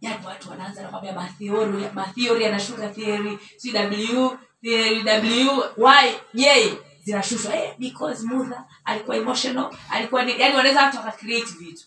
[0.00, 4.28] Yaani watu wanaanza nakwambia mathiori mathiori anashuka theory cw
[4.62, 6.74] theory w y j
[7.10, 7.54] zinashushwa.
[7.56, 11.86] Eh, because mudha alikuwa emotional alikuwa ni yani wanaweza watu wakacreate vitu.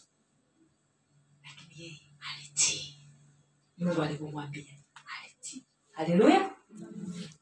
[1.43, 1.99] Lakini yeye
[2.35, 2.95] alitii.
[3.77, 4.63] Mungu alivyomwambia
[5.23, 5.65] alitii.
[5.91, 6.49] Haleluya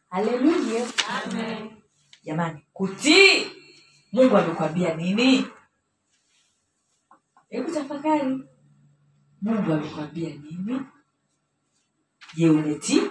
[0.10, 0.88] haleluya
[2.24, 3.46] jamani kutii.
[4.12, 5.48] Mungu amekwambia nini?
[7.50, 8.44] Hebu tafakari.
[9.42, 10.82] Mungu amekwambia nini?
[12.34, 13.02] Je umetii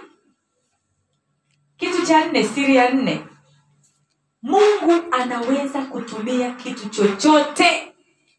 [1.77, 3.25] kitu cha nne siri ya nne
[4.41, 7.93] mungu anaweza kutumia kitu chochote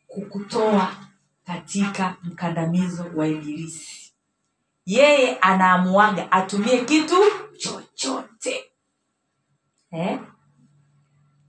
[0.07, 0.94] kukutoa
[1.46, 4.12] katika mkandamizo wa ibilisi.
[4.86, 7.16] Yeye anaamuaga atumie kitu
[7.59, 8.64] chochote.
[9.92, 10.18] Eh?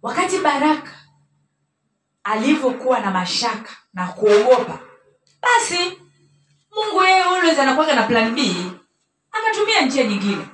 [0.02, 0.92] wakati baraka
[2.24, 4.80] alivyokuwa na mashaka na kuogopa
[5.42, 5.78] basi
[6.76, 8.72] mungu yeye always anakuwaga na plan b.
[9.32, 10.48] Akatumia njia nyingine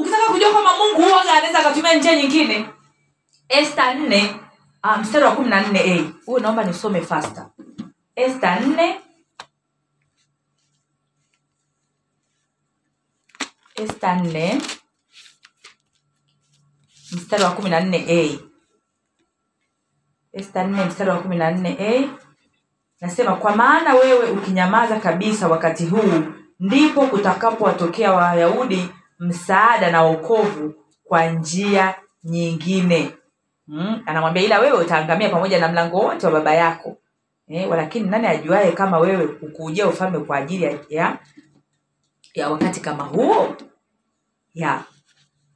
[0.00, 2.66] ukitaka kujua kwamba mungu huwaga anaweza akatumia njia nyingine.
[3.48, 4.34] Esta nne
[4.84, 7.50] uh, mstari wa kumi na nne a huyu naomba nisome fasta
[8.16, 9.00] esta nne.
[13.74, 14.60] Esta nne
[17.12, 18.38] mstari wa kumi na nne a
[20.32, 22.08] esta nne mstari wa kumi na nne a
[23.00, 26.22] nasema kwa maana wewe ukinyamaza kabisa wakati huu
[26.60, 28.88] ndipo kutakapowatokea wayahudi
[29.20, 31.94] msaada na wokovu kwa njia
[32.24, 33.10] nyingine.
[33.66, 34.02] Mm?
[34.06, 36.96] anamwambia ila wewe utaangamia pamoja na mlango wote wa baba yako.
[37.48, 41.18] Eh, lakini nani ajuaye kama wewe ukuujia ufalme kwa ajili ya, ya,
[42.34, 43.56] ya wakati kama huo?
[44.54, 44.82] Ya.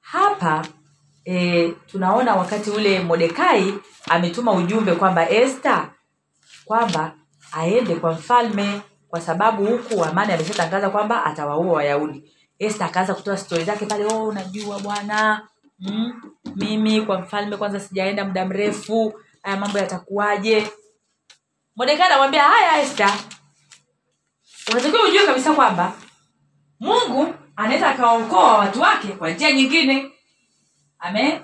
[0.00, 0.66] Hapa
[1.24, 3.74] e, tunaona wakati ule modekai
[4.08, 5.70] ametuma ujumbe kwamba este
[6.64, 7.14] kwamba
[7.52, 13.64] aende kwa mfalme kwa sababu huku amani ameshatangaza kwamba atawaua wayahudi este akaanza kutoa stori
[13.64, 15.48] zake pale oh, unajua bwana.
[15.78, 16.22] Mm,
[16.56, 19.14] mimi kwa mfalme kwanza sijaenda muda mrefu.
[19.42, 20.70] Haya mambo yatakuwaje?
[21.76, 23.16] Mordekai anamwambia haya Esta,
[24.72, 25.92] unatakiwa ujue kabisa kwamba
[26.80, 30.10] mungu anaweza akawaokoa watu wake kwa njia nyingine.
[30.98, 31.40] Amen.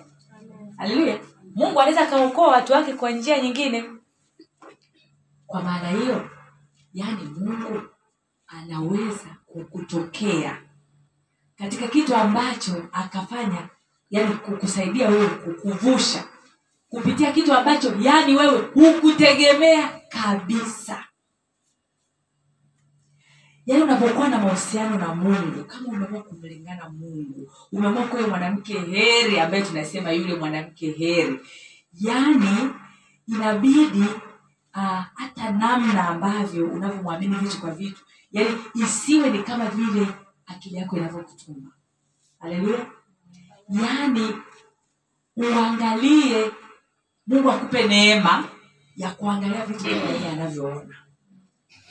[0.76, 1.18] Haleluya
[1.54, 3.84] mungu anaweza akaokoa watu wake kwa njia nyingine.
[5.46, 6.30] Kwa maana hiyo
[6.94, 7.82] yaani mungu
[8.46, 10.62] anaweza kukutokea
[11.60, 13.68] katika kitu ambacho akafanya
[14.10, 16.24] yani kukusaidia wewe kukuvusha.
[16.88, 21.04] Kupitia kitu ambacho yani wewe hukutegemea kabisa.
[23.66, 29.62] Yaani unapokuwa na mahusiano na mungu kama umeamua kumlingana mungu umeamua kuwe mwanamke heri ambaye
[29.62, 31.40] tunasema yule mwanamke heri
[32.00, 32.70] yaani
[33.28, 34.04] inabidi
[34.74, 38.02] ah, hata namna ambavyo unavyomwamini vitu kwa vitu
[38.32, 40.06] yaani isiwe ni kama vile
[40.50, 41.72] akili yako inavyokutuma
[42.38, 42.86] haleluya.
[43.68, 44.34] Yaani
[45.36, 46.50] uangalie
[47.26, 48.48] mungu akupe neema
[48.96, 50.96] ya kuangalia vitu yeye anavyoona.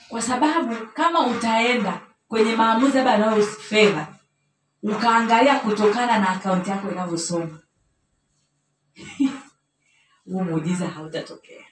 [0.10, 4.08] Kwa sababu kama utaenda kwenye maamuzi labda anayofedha fedha
[4.84, 7.60] ukaangalia kutokana na akaunti yako inavyosoma
[10.26, 11.66] huo muujiza hautatokea.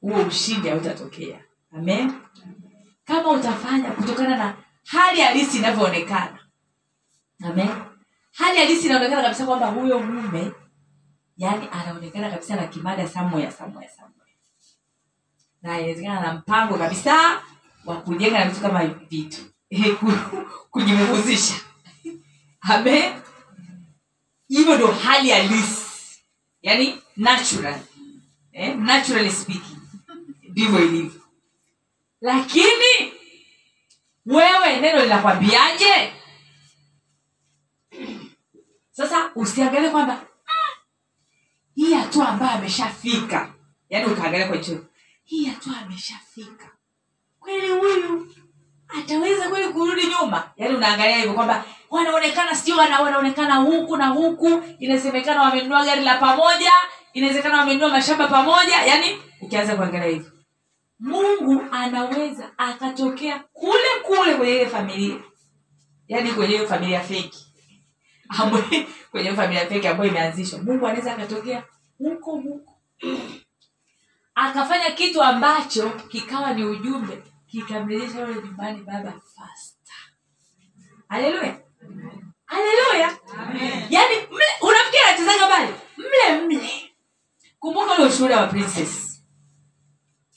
[0.00, 2.12] Huo ushindi hautatokea amen.
[3.04, 4.56] Kama utafanya kutokana na
[4.90, 6.38] hali halisi inavyoonekana.
[7.44, 7.70] Amen.
[8.32, 10.52] Hali halisi inaonekana kabisa kwamba huyo mume
[11.36, 14.10] yani anaonekana kabisa na kimada samoya samoya samoya
[15.62, 17.42] na inawezekana na mpango kabisa
[17.84, 19.40] wa kujenga na vitu kama vitu.
[20.70, 21.54] Kujimuguzisha
[22.60, 23.12] amen.
[24.48, 25.86] Hivyo ndo hali halisi.
[26.62, 27.80] Yani natural
[28.52, 28.76] eh?
[28.76, 29.78] naturally speaking.
[30.48, 31.20] Ndivyo ilivyo.
[32.20, 33.12] Lakini
[34.26, 36.12] wewe neno linakwambiaje?
[38.90, 40.12] Sasa usiangalie kwamba
[40.46, 40.78] "Ah,
[41.74, 43.54] hii hatua ambayo ameshafika.
[43.88, 44.84] Yaani ukaangalia kwa jicho
[45.24, 46.70] hii hatua ameshafika.
[47.40, 48.34] Kweli huyu
[48.98, 50.50] ataweza kweli kurudi nyuma?
[50.56, 54.62] Yaani unaangalia hivyo kwamba wanaonekana sio wana- wanaonekana huku na huku.
[54.78, 56.72] Inasemekana wamenunua gari la pamoja
[57.12, 58.76] inawezekana wamenunua mashamba pamoja.
[58.82, 60.30] Yaani ukianza kuangalia hivyo
[61.00, 65.16] mungu anaweza akatokea kule kule kwenye ile familia.
[66.08, 67.46] Yaani kwenye hiyo familia feki
[68.28, 68.64] ambayo
[69.10, 70.58] kwenye familia feki ambayo imeanzishwa.
[70.62, 71.64] Mungu anaweza akatokea
[71.98, 72.78] huko huko.
[74.34, 79.92] Akafanya kitu ambacho kikawa ni ujumbe kikamrejesha yule nyumbani baba fasta
[81.08, 81.60] haleluya.
[82.44, 83.18] Haleluya.
[83.90, 84.14] Yaani
[84.60, 86.92] unafikiri anachezaga bali mle mle.
[87.58, 89.09] Kumbuka ule ushuhuda wa princess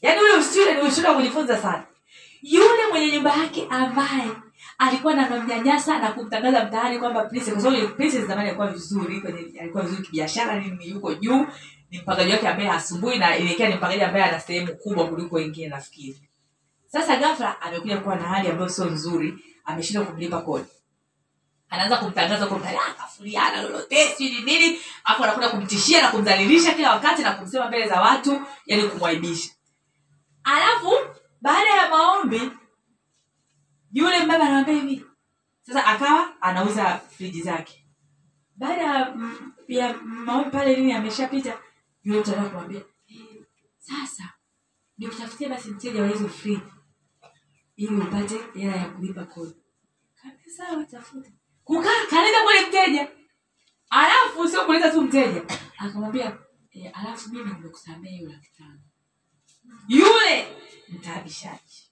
[0.04, 1.84] yaani ule usule ni ushuhuda wa kujifunza sana.
[2.42, 4.32] Yule mwenye nyumba yake ambaye
[4.78, 7.30] alikuwa anamnyanyasa na kumtangaza mtaani kwamba
[8.28, 9.22] zamani alikuwa vizuri
[9.62, 11.48] alikuwa vizuri kibiashara nini yuko juu
[11.92, 15.68] ni mpangaji wake ambaye asubuhi na ilekea ni mpangaji ambaye ana sehemu kubwa kuliko wengine
[15.68, 16.22] nafikiri.
[16.88, 19.34] Sasa ghafla amekuja kuwa na hali ambayo sio nzuri
[19.66, 20.66] ameshindwa kumlipa kodi.
[21.70, 24.80] Anaanza kumtangaza kwa mtaani "Ah, kafuliana lolote sijui nini?
[25.04, 29.52] Alafu anakwenda kumtishia na kumdhalilisha kila wakati na kumsema mbele za watu yani kumwaibisha
[30.44, 30.90] alafu
[31.42, 32.52] baada ya maombi
[33.92, 35.06] yule mbaba anamwambia hivi.
[35.62, 37.88] Sasa akawa anauza friji zake.
[38.56, 39.16] Baada
[39.68, 41.60] ya maombi pale nini ameshapita
[42.04, 43.46] yule mtu anataka kumwambia "Eh,
[43.80, 44.34] sasa
[44.98, 46.62] nikutafutia basi mteja wa hizo friji
[47.76, 49.56] ili upate hela ya kulipa kodi.
[50.16, 50.54] Kaambia,
[51.64, 53.08] kukaa kaleta kule mteja.
[53.90, 55.44] Alafu sio kuleta tu mteja.
[55.78, 56.38] Akamwambia
[56.72, 58.52] e, alafu mimi nimekusamea hiyo laki
[59.88, 60.48] yule
[60.90, 61.92] mtaabishaji.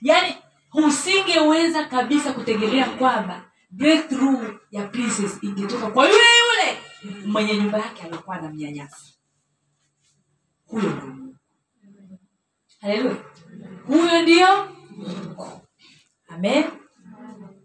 [0.00, 0.34] Yaani
[0.72, 6.80] usingeweza kabisa kutegemea kwamba breakthrough ya princess ingetoka kwa yule yule
[7.26, 8.96] mwenye nyumba yake aliokuwa na mnyanyasa.
[10.66, 11.36] huyo ndio Mungu.
[12.80, 13.16] haleluya.
[13.86, 14.48] Huyo ndio
[16.28, 16.64] amen.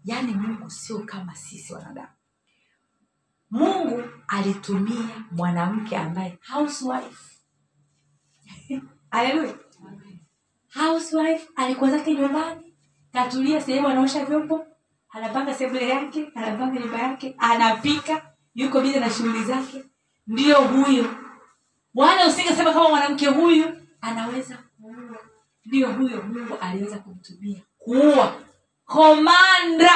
[0.04, 2.08] Yaani mungu sio kama sisi wanadamu.
[3.50, 7.33] Mungu alitumia mwanamke ambaye housewife
[9.14, 9.54] haleluya
[10.74, 12.74] housewife alikuwa zake nyumbani
[13.12, 14.66] katulia sehemu anaosha vyombo
[15.10, 19.84] anapanga sebule yake anapanga nyumba yake anapika yuko bize na shughuli zake.
[20.26, 21.04] Ndio huyo
[21.94, 23.66] Bwana usingesema kama mwanamke huyu
[24.00, 25.18] anaweza kuua.
[25.64, 27.62] Ndio huyo mungu aliweza kumtumia.
[27.78, 28.40] Kuua.
[28.84, 29.90] Komanda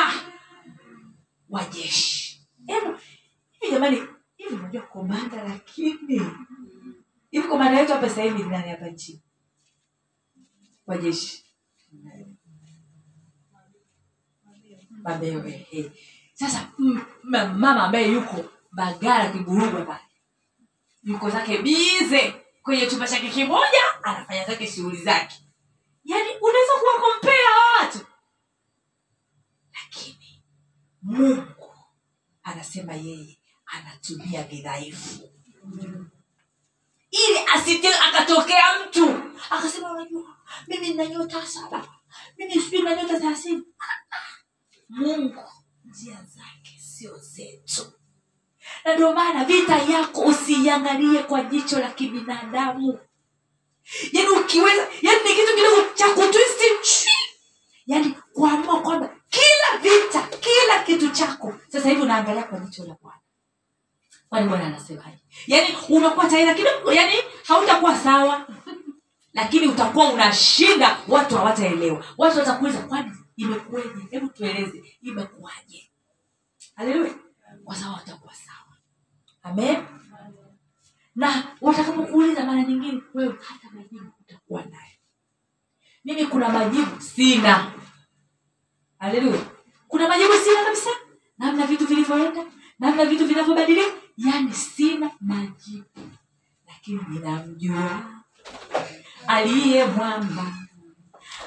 [1.48, 2.48] wa jeshi.
[2.66, 2.96] Hebu
[3.60, 4.02] hivi jamani
[4.36, 6.22] hivi unajua komanda lakini
[7.30, 9.22] hivi komanda wetu hapa sasa ni nani hapa nchini.
[10.86, 11.44] Wa jeshi.
[14.90, 15.90] Mabewe hey.
[16.34, 16.72] sasa
[17.22, 20.04] mama ambaye yuko bagara kiburugwa pale.
[21.02, 22.34] Mko zake bize.
[22.62, 25.36] Kwenye chumba chake kimoja anafanya zake shughuli zake.
[26.04, 27.98] Yaani unaweza kuwa kompea hawa watu.
[29.72, 30.42] Lakini
[31.02, 31.72] mungu
[32.42, 35.30] anasema yeye anatumia vidhaifu
[37.10, 39.20] ili asije akatokea mtu.
[39.50, 40.36] Akasema unajua
[40.68, 41.88] mimi nina nyota saba.
[42.38, 43.62] Mimi sijui na nyota thelathini.
[44.88, 45.42] Mungu
[45.84, 47.92] njia zake sio zetu.
[48.84, 52.98] Na ndio maana vita yako usiiangalie kwa jicho la kibinadamu.
[54.12, 57.08] Yaani ukiweza yaani ni kitu kidogo cha kutwisti
[57.86, 63.20] yaani kuamua kwamba kila vita kila kitu chako sasa hivi unaangalia kwa jicho la bwana
[64.28, 65.18] kwani bwana anasemaje?
[65.46, 67.12] Yaani unakuwa taira kidogo yaani
[67.46, 68.46] hautakuwa sawa.
[69.32, 72.04] Lakini utakuwa unashinda watu hawataelewa.
[72.18, 75.90] Watu watakuuliza kwani imekuweje hebu tueleze imekuwaje?
[76.74, 77.14] Haleluya.
[77.64, 78.76] Kwa sawa watakuwa sawa.
[79.42, 79.76] Amen.
[81.16, 84.96] Na watakapokuuliza mara nyingine wewe hata majibu utakuwa nayo.
[86.04, 87.72] Mimi kuna majibu sina.
[88.98, 89.40] Haleluya.
[89.88, 90.90] Kuna majibu sina kabisa.
[91.38, 92.44] Namna vitu vilivyoenda
[92.78, 96.10] namna vitu vinavyobadilika yaani sina majibu.
[96.66, 98.04] Lakini ninamjua.
[99.26, 100.54] Aliye mwamba.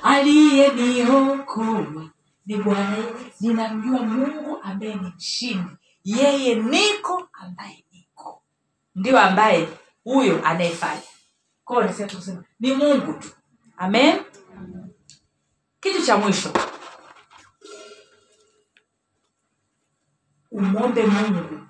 [0.03, 2.09] Aliyeniokoa
[2.45, 2.97] ni bwana.
[3.41, 5.69] Ninamjua mungu ambaye ni mshindi.
[6.03, 8.43] Yeye niko ambaye niko.
[8.95, 9.67] Ndio ambaye
[10.03, 11.01] huyo anayefanya.
[11.65, 11.89] Kwao
[12.59, 13.29] ni mungu tu.
[13.77, 14.19] Amen?
[15.79, 16.53] Kitu cha mwisho.
[20.51, 21.61] Umwombe mungu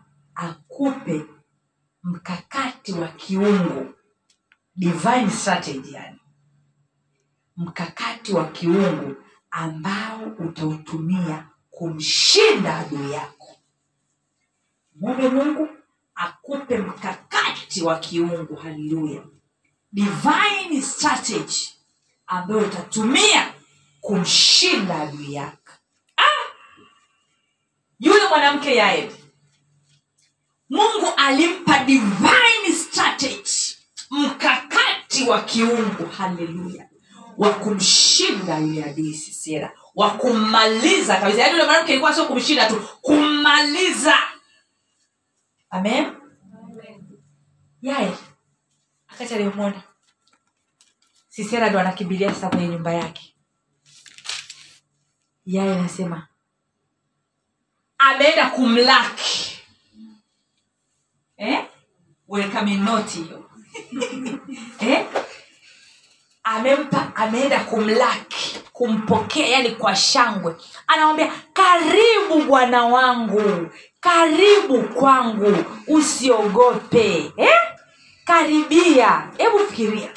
[0.42, 1.26] akupe
[2.04, 3.94] mkakati wa kiungu
[4.76, 6.20] divine strategy yani.
[7.58, 9.16] Mkakati wa kiungu
[9.52, 13.58] ambao utautumia kumshinda adui yako.
[14.96, 15.68] Mwombe mungu
[16.16, 19.24] akupe mkakati wa kiungu haleluya.
[19.92, 21.70] Divine strategy
[22.28, 23.54] ambayo utatumia
[24.02, 25.74] kumshinda adui yako.
[26.18, 26.52] Ah!
[28.00, 29.21] yule mwanamke yaeli
[30.72, 33.78] mungu alimpa divine strategy
[34.12, 36.90] mkakati wa kiungu haleluya
[37.38, 41.40] wa kumshinda yule adui sisera wa kummaliza kabisa.
[41.42, 44.16] Yaani yule mwanamke ilikuwa sio kumshinda tu kummaliza
[45.70, 46.14] amen?
[47.82, 48.18] Yaye
[49.08, 49.84] akati aliyemwona
[51.30, 53.36] sisera ndo anakimbilia sasa kwenye nyumba yake.
[55.46, 56.28] Yaye anasema
[57.98, 59.31] ameenda kumlaki
[62.38, 63.44] hiyo
[64.80, 65.06] eh?
[66.44, 70.56] amempa ameenda kumlaki kumpokea yani kwa shangwe.
[70.88, 73.70] Anamwambia karibu bwana wangu
[74.00, 75.58] karibu kwangu
[75.88, 77.32] usiogope.
[77.38, 77.50] Eh?
[78.26, 79.32] karibia.
[79.38, 80.10] Hebu fikiria.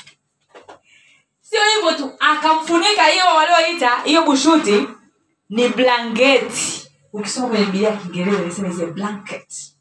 [1.41, 4.89] Sio hivyo tu akamfunika hiyo walioita hiyo bushuti
[5.51, 6.91] ni blanketi.
[7.13, 9.75] Ukisoma kwenye bilia kiingereza blanket.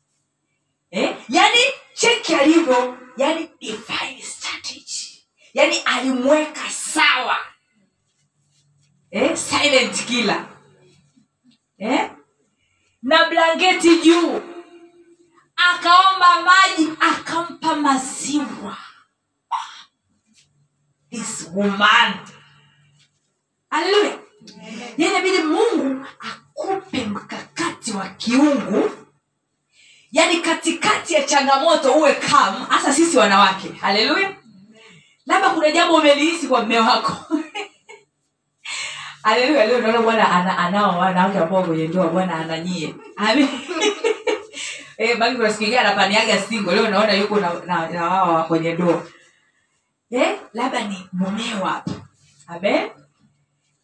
[0.92, 1.16] Eh?
[1.30, 1.60] yaani
[2.04, 5.24] cheki alivyo yani divine strategy.
[5.54, 7.38] Yani alimweka sawa.
[9.12, 9.38] Eh?
[9.38, 10.46] silent killer.
[11.78, 12.10] Eh?
[13.04, 14.42] na blanketi juu.
[15.56, 18.78] Akaomba maji akampa maziwa.
[21.10, 22.14] This woman.
[24.98, 29.03] Inabidi mungu akupe mkakati wa kiungu
[30.14, 33.68] yaani katikati ya changamoto uwe kam hasa sisi wanawake.
[33.82, 34.36] Haleluya.
[35.26, 37.18] Labda kuna jambo umelihisi kwa mme wako.
[39.24, 42.96] Haleluya leo naona bwana ana, anao wanawake ambao kwenye ndoa bwana ananyie
[44.98, 49.04] eh, baki kuna anapaniaga singo leo naona yuko na, wao kwenye ndoa.
[50.12, 51.92] Eh, labda ni mumeo hapo
[52.48, 52.90] amen.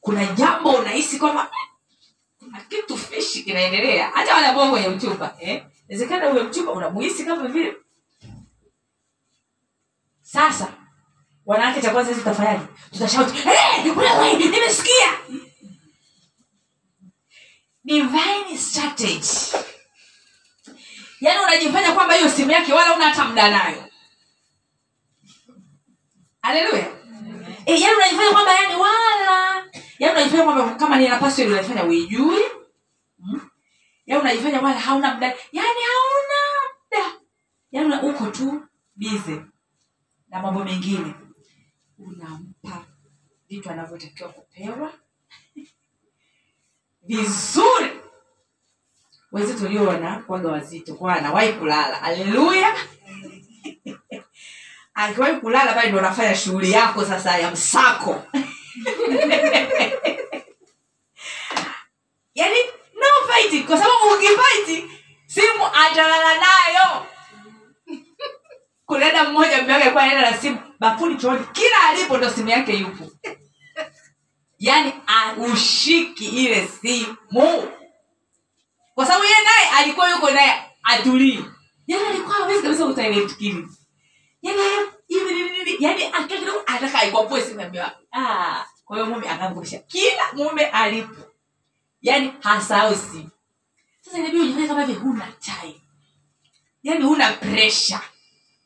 [0.01, 1.51] Kuna jambo unahisi kwamba
[2.69, 4.09] kitu fishi kinaendelea.
[4.13, 5.63] Hata wanaboa kwenye mchupa eh?
[5.87, 7.75] inawezekana huyo mchumba unamuhisi kama vile.
[10.21, 10.73] Sasa
[11.45, 12.65] wanawake cha kwanza tutafanyaje?
[12.91, 13.83] Tutashauti hey,
[14.37, 15.11] nimesikia.
[17.83, 19.57] Divine strategy.
[21.21, 23.83] Yaani unajifanya kwamba hiyo simu yake wala una hata mda nayo.
[26.41, 26.99] Haleluya
[27.65, 29.65] e, yaani unajifanya kwamba yani wala
[29.99, 32.43] yaani unajifanya kwamba kama nina password unajifanya uijui
[33.19, 33.41] hmm?
[34.05, 36.39] yaani unajifanya wala hauna mda yaani hauna
[36.87, 37.19] mda
[37.71, 38.63] yaani uko tu
[38.95, 39.41] bize
[40.29, 41.13] na mambo mengine.
[41.97, 42.85] Unampa
[43.49, 44.93] vitu anavyotakiwa kupewa.
[47.07, 47.91] Vizuri.
[49.31, 51.95] Wenzetu walio kwaga wazito kwa anawahi kulala.
[51.95, 52.75] Haleluya.
[54.93, 58.23] Akiwahi kulala pale ndo unafanya shughuli yako sasa ya msako
[62.35, 62.59] yaani
[62.95, 64.89] no fight kwa sababu ukifight
[65.27, 67.05] simu atalala nayo.
[68.85, 73.11] Kuna mmoja wake alikuwa anaenda na simu bafuni chooni kila alipo ndo simu yake yupo.
[74.59, 77.71] Yaani aushiki ile simu.
[78.95, 81.45] Kwa sababu yeye naye alikuwa yuko naye atulii
[81.87, 82.85] yaani alikuwa hawezi kabisa
[84.43, 84.79] yaani yeye
[85.09, 85.77] hivi nini?
[85.79, 87.97] Nini akiwa kidogo anataka aikwapue simu ya mume wake
[88.85, 91.21] kwa hiyo mume akamkumbusha kila mume alipo
[92.39, 93.29] hasahau simu.
[94.01, 95.81] Sasa inabidi ujifanye kama hivi huna chai.
[96.83, 98.01] Yaani huna presha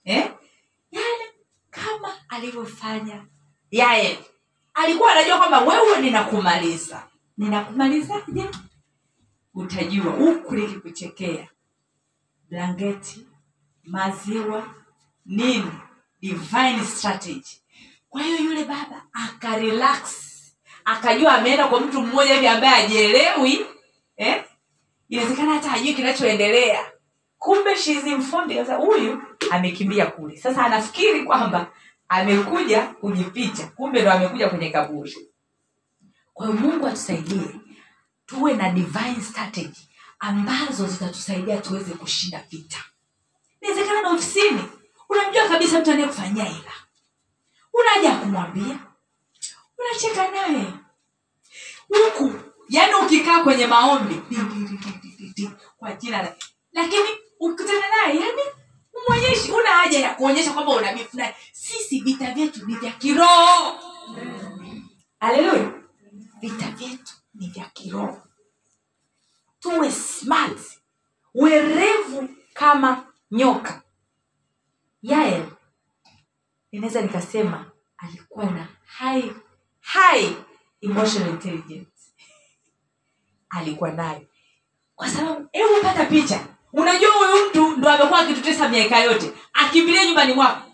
[0.03, 0.32] eh?
[0.91, 1.24] yaani
[1.70, 3.26] kama alivyofanya
[3.72, 4.20] yaye
[4.74, 7.07] alikuwa anajua kwamba wewe ninakumaliza.
[7.38, 8.49] Ninakumalizaje?
[9.53, 11.48] Utajua huku likikuchekea
[12.49, 13.28] blanketi
[13.84, 14.76] maziwa
[15.26, 15.72] nini
[16.23, 17.61] divine strategy.
[18.09, 20.01] Kwa hiyo yule baba akarelax
[20.85, 23.65] akajua ameenda kwa mtu mmoja hivi ambaye ajielewi
[24.17, 24.43] eh?
[25.09, 26.91] inawezekana hata hajui kinachoendelea.
[27.37, 29.21] Kumbe sasa huyu
[29.51, 30.37] amekimbia kule.
[30.37, 31.71] Sasa anafikiri kwamba
[32.09, 35.17] amekuja kujificha kumbe ndo amekuja kwenye kaburi.
[36.33, 37.47] Kwa hiyo mungu atusaidie
[38.25, 39.89] tuwe na divine strategy
[40.19, 42.77] ambazo zitatusaidia tuweze kushinda vita.
[43.61, 44.63] Inawezekana na ofisini
[45.14, 46.72] unamjua kabisa mtu anayekufanyia hila
[47.73, 48.80] unaja kumwambia.
[49.77, 50.73] Unacheka naye.
[51.88, 52.34] Huku
[52.69, 54.22] yaani ukikaa kwenye maombi
[55.35, 56.35] di, kwa jina la
[56.72, 57.10] lakini
[57.40, 58.41] ukutana naye yani
[58.94, 60.98] umwonyeshi una haja ya kuonyesha kwamba una
[61.52, 63.80] sisi vita vyetu ni vya kiroho.
[65.19, 65.72] Haleluya
[66.41, 68.22] vita vyetu ni vya kiroho.
[69.60, 70.60] Tuwe smart.
[71.34, 73.82] Werevu kama nyoka
[75.03, 75.45] yael
[76.71, 79.31] inaweza nikasema alikuwa na high,
[79.80, 80.35] high
[80.81, 81.91] emotional intelligence.
[83.49, 84.21] Alikuwa nayo.
[84.95, 86.47] Kwa sababu hebu pata picha.
[86.73, 89.34] Unajua huyu mtu ndo amekuwa akitutesa miaka yote.
[89.53, 90.71] Akimbilia nyumbani mwako.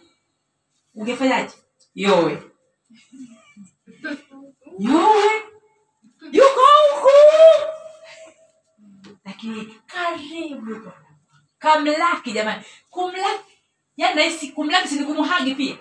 [0.95, 1.53] Ungefanyaje?
[1.95, 2.43] Yowe.
[4.79, 5.31] Yowe.
[6.31, 6.61] Yuko
[6.91, 7.09] huku.
[9.25, 10.91] Lakini karibu
[11.59, 12.63] kamlaki jamani.
[12.89, 13.58] Kumlaki
[13.99, 15.75] yani nahisi kumlaki sini kumuhagi pia?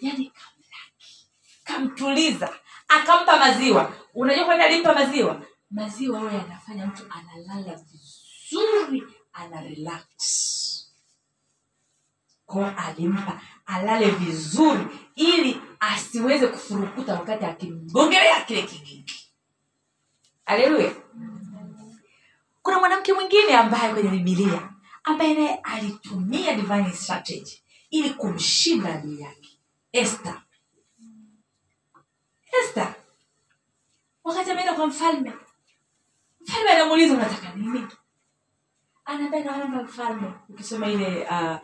[0.00, 1.26] Yani kamlaki.
[1.64, 2.54] Kamtuliza.
[2.88, 3.92] Akampa maziwa.
[4.14, 5.42] Unajua kwani alimpa maziwa?
[5.70, 9.02] Maziwa huyo yanafanya mtu analala vizuri
[9.32, 10.04] ana relax.
[12.46, 19.04] Kwa alimpa alale vizuri ili asiweze kufurukuta wakati akimgongelea kile kingine.
[20.44, 20.92] Haleluya.
[22.62, 24.73] Kuna mwanamke mwingine ambaye kwenye bibilia
[25.04, 29.58] ambaye naye alitumia divine strategy ili kumshinda adui yake.
[29.92, 30.42] Esther.
[32.62, 32.94] Esther.
[34.24, 35.32] Wakati ameenda kwa mfalme
[36.40, 37.86] mfalme anamuuliza unataka nini?
[39.04, 40.32] Anaambia naomba mfalme.
[40.48, 41.56] Ukisoma ile uh,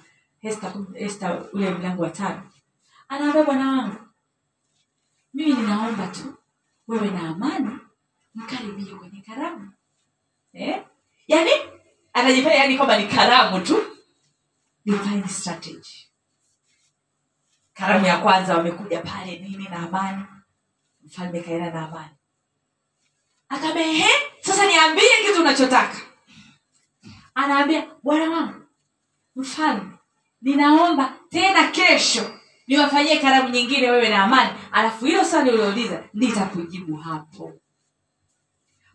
[0.42, 2.50] Esther, Esther ule mlango wa tano.
[3.08, 3.96] Anaambia bwana wangu
[5.34, 6.34] mimi ninaomba tu
[6.88, 7.78] wewe na amani
[8.34, 9.72] mkaribie kwenye karamu.
[10.52, 10.84] Eh?
[11.28, 11.50] yaani
[12.12, 13.82] anajifanya yani kwamba ni karamu tu.
[14.84, 16.06] Divine strategy.
[17.74, 20.24] Karamu ya kwanza wamekuja pale nini na amani.
[21.04, 22.14] Mfalme kaenda na amani.
[23.48, 24.08] Akaambia ehe
[24.40, 25.96] sasa niambie kitu unachotaka.
[27.34, 28.62] Anaambia bwana wangu
[29.36, 29.90] mfalme
[30.42, 34.50] ninaomba tena kesho niwafanyie karamu nyingine wewe na amani.
[34.72, 37.52] Alafu hilo swali uliouliza nitakujibu hapo.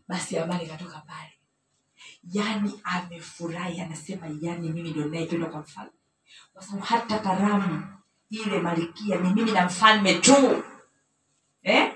[0.08, 1.34] Basi amani ikatoka pale
[2.32, 5.92] yani amefurahi anasema yani mimi ndio nayependwa kwa mfalme.
[6.54, 7.84] Kwa sababu hata karamu
[8.30, 10.64] ile malikia ni mimi na mfalme tu.
[11.64, 11.96] Eh?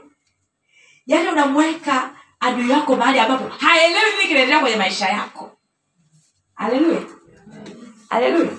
[1.05, 5.57] yaani unamweka adui yako mahali ambapo haelewi nini kinaendelea kwenye maisha yako.
[6.55, 7.01] Haleluya.
[8.09, 8.51] Haleluya.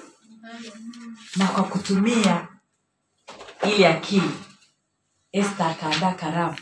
[1.36, 2.48] Na kwa kutumia
[3.74, 4.30] ile akili
[5.32, 6.56] este akaandaa karamu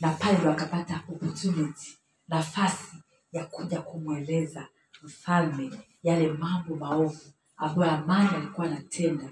[0.00, 1.98] na pale ndo akapata opportunity
[2.28, 2.96] nafasi
[3.36, 4.68] ya kuja kumweleza
[5.02, 5.70] mfalme
[6.02, 9.24] yale mambo maovu ambayo amani alikuwa anatenda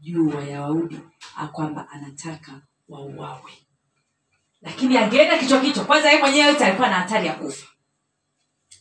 [0.00, 1.00] juu ya wayahudi
[1.36, 3.52] ah, kwamba anataka wauawe.
[4.62, 7.66] Lakini angeenda kichwa kichwa kwanza yeye mwenyewe yote alikuwa na hatari ya kufa.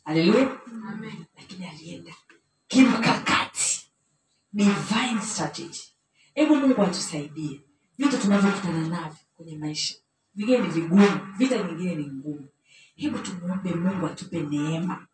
[0.06, 0.50] Haleluya
[1.38, 2.14] lakini alienda
[2.68, 3.92] kimkakati.
[4.54, 5.82] Divine strategy.
[6.34, 7.62] Hebu mungu atusaidie.
[7.98, 9.96] Vitu tunavyokutana navyo kwenye maisha.
[10.36, 12.48] Vingine ni vigumu vita nyingine ni ngumu
[12.96, 15.08] hebu tumwombe mungu atupe neema.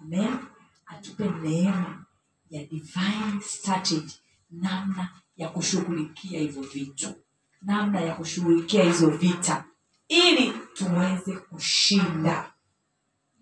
[0.00, 0.38] Amen.
[0.86, 2.04] Atupe neema
[2.50, 4.14] ya divine strategy.
[4.50, 7.14] Namna ya kushughulikia hivyo vitu.
[7.62, 9.64] Namna ya kushughulikia hizo vita.
[10.08, 12.52] Ili tuweze kushinda.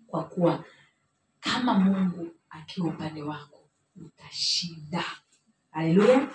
[0.07, 0.63] Kwa kuwa
[1.39, 5.03] kama mungu akiwa upande wako utashinda.
[5.71, 6.27] Haleluya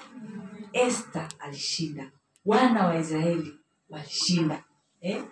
[0.73, 2.11] este alishinda.
[2.45, 3.59] Wana wa israeli
[3.89, 4.65] walishinda.
[5.01, 5.25] Eh?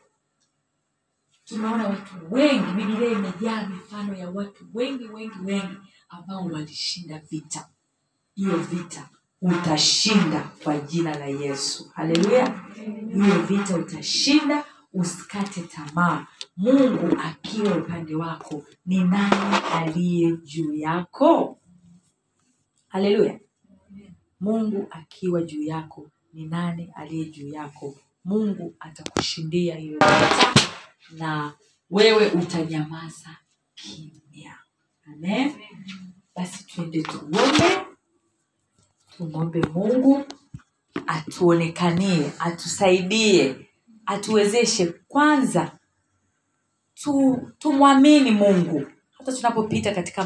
[1.52, 5.76] Tunaona watu wengi Biblia imejaa mifano ya watu wengi wengi wengi
[6.08, 7.68] ambao walishinda vita.
[8.34, 9.08] Hiyo vita
[9.42, 11.90] utashinda kwa jina la yesu.
[11.94, 12.60] Haleluya.
[13.14, 14.64] Hiyo vita utashinda.
[14.94, 16.26] Usikate tamaa.
[16.56, 21.58] Mungu akiwa upande wako ni nani aliye juu yako?
[22.88, 23.40] Haleluya.
[24.40, 27.98] Mungu akiwa juu yako ni nani aliye juu yako?
[28.24, 30.71] Mungu atakushindia hiyo vita
[31.12, 31.52] na
[31.90, 33.36] wewe utanyamaza
[33.74, 34.58] kimya.
[35.06, 35.52] Amen.
[36.36, 37.86] Basi tuende tuombe.
[39.16, 40.24] Tumwombe mungu
[41.06, 43.68] atuonekanie atusaidie
[44.06, 45.78] atuwezeshe kwanza
[46.94, 48.86] tu tumwamini mungu
[49.18, 50.24] hata tunapopita katika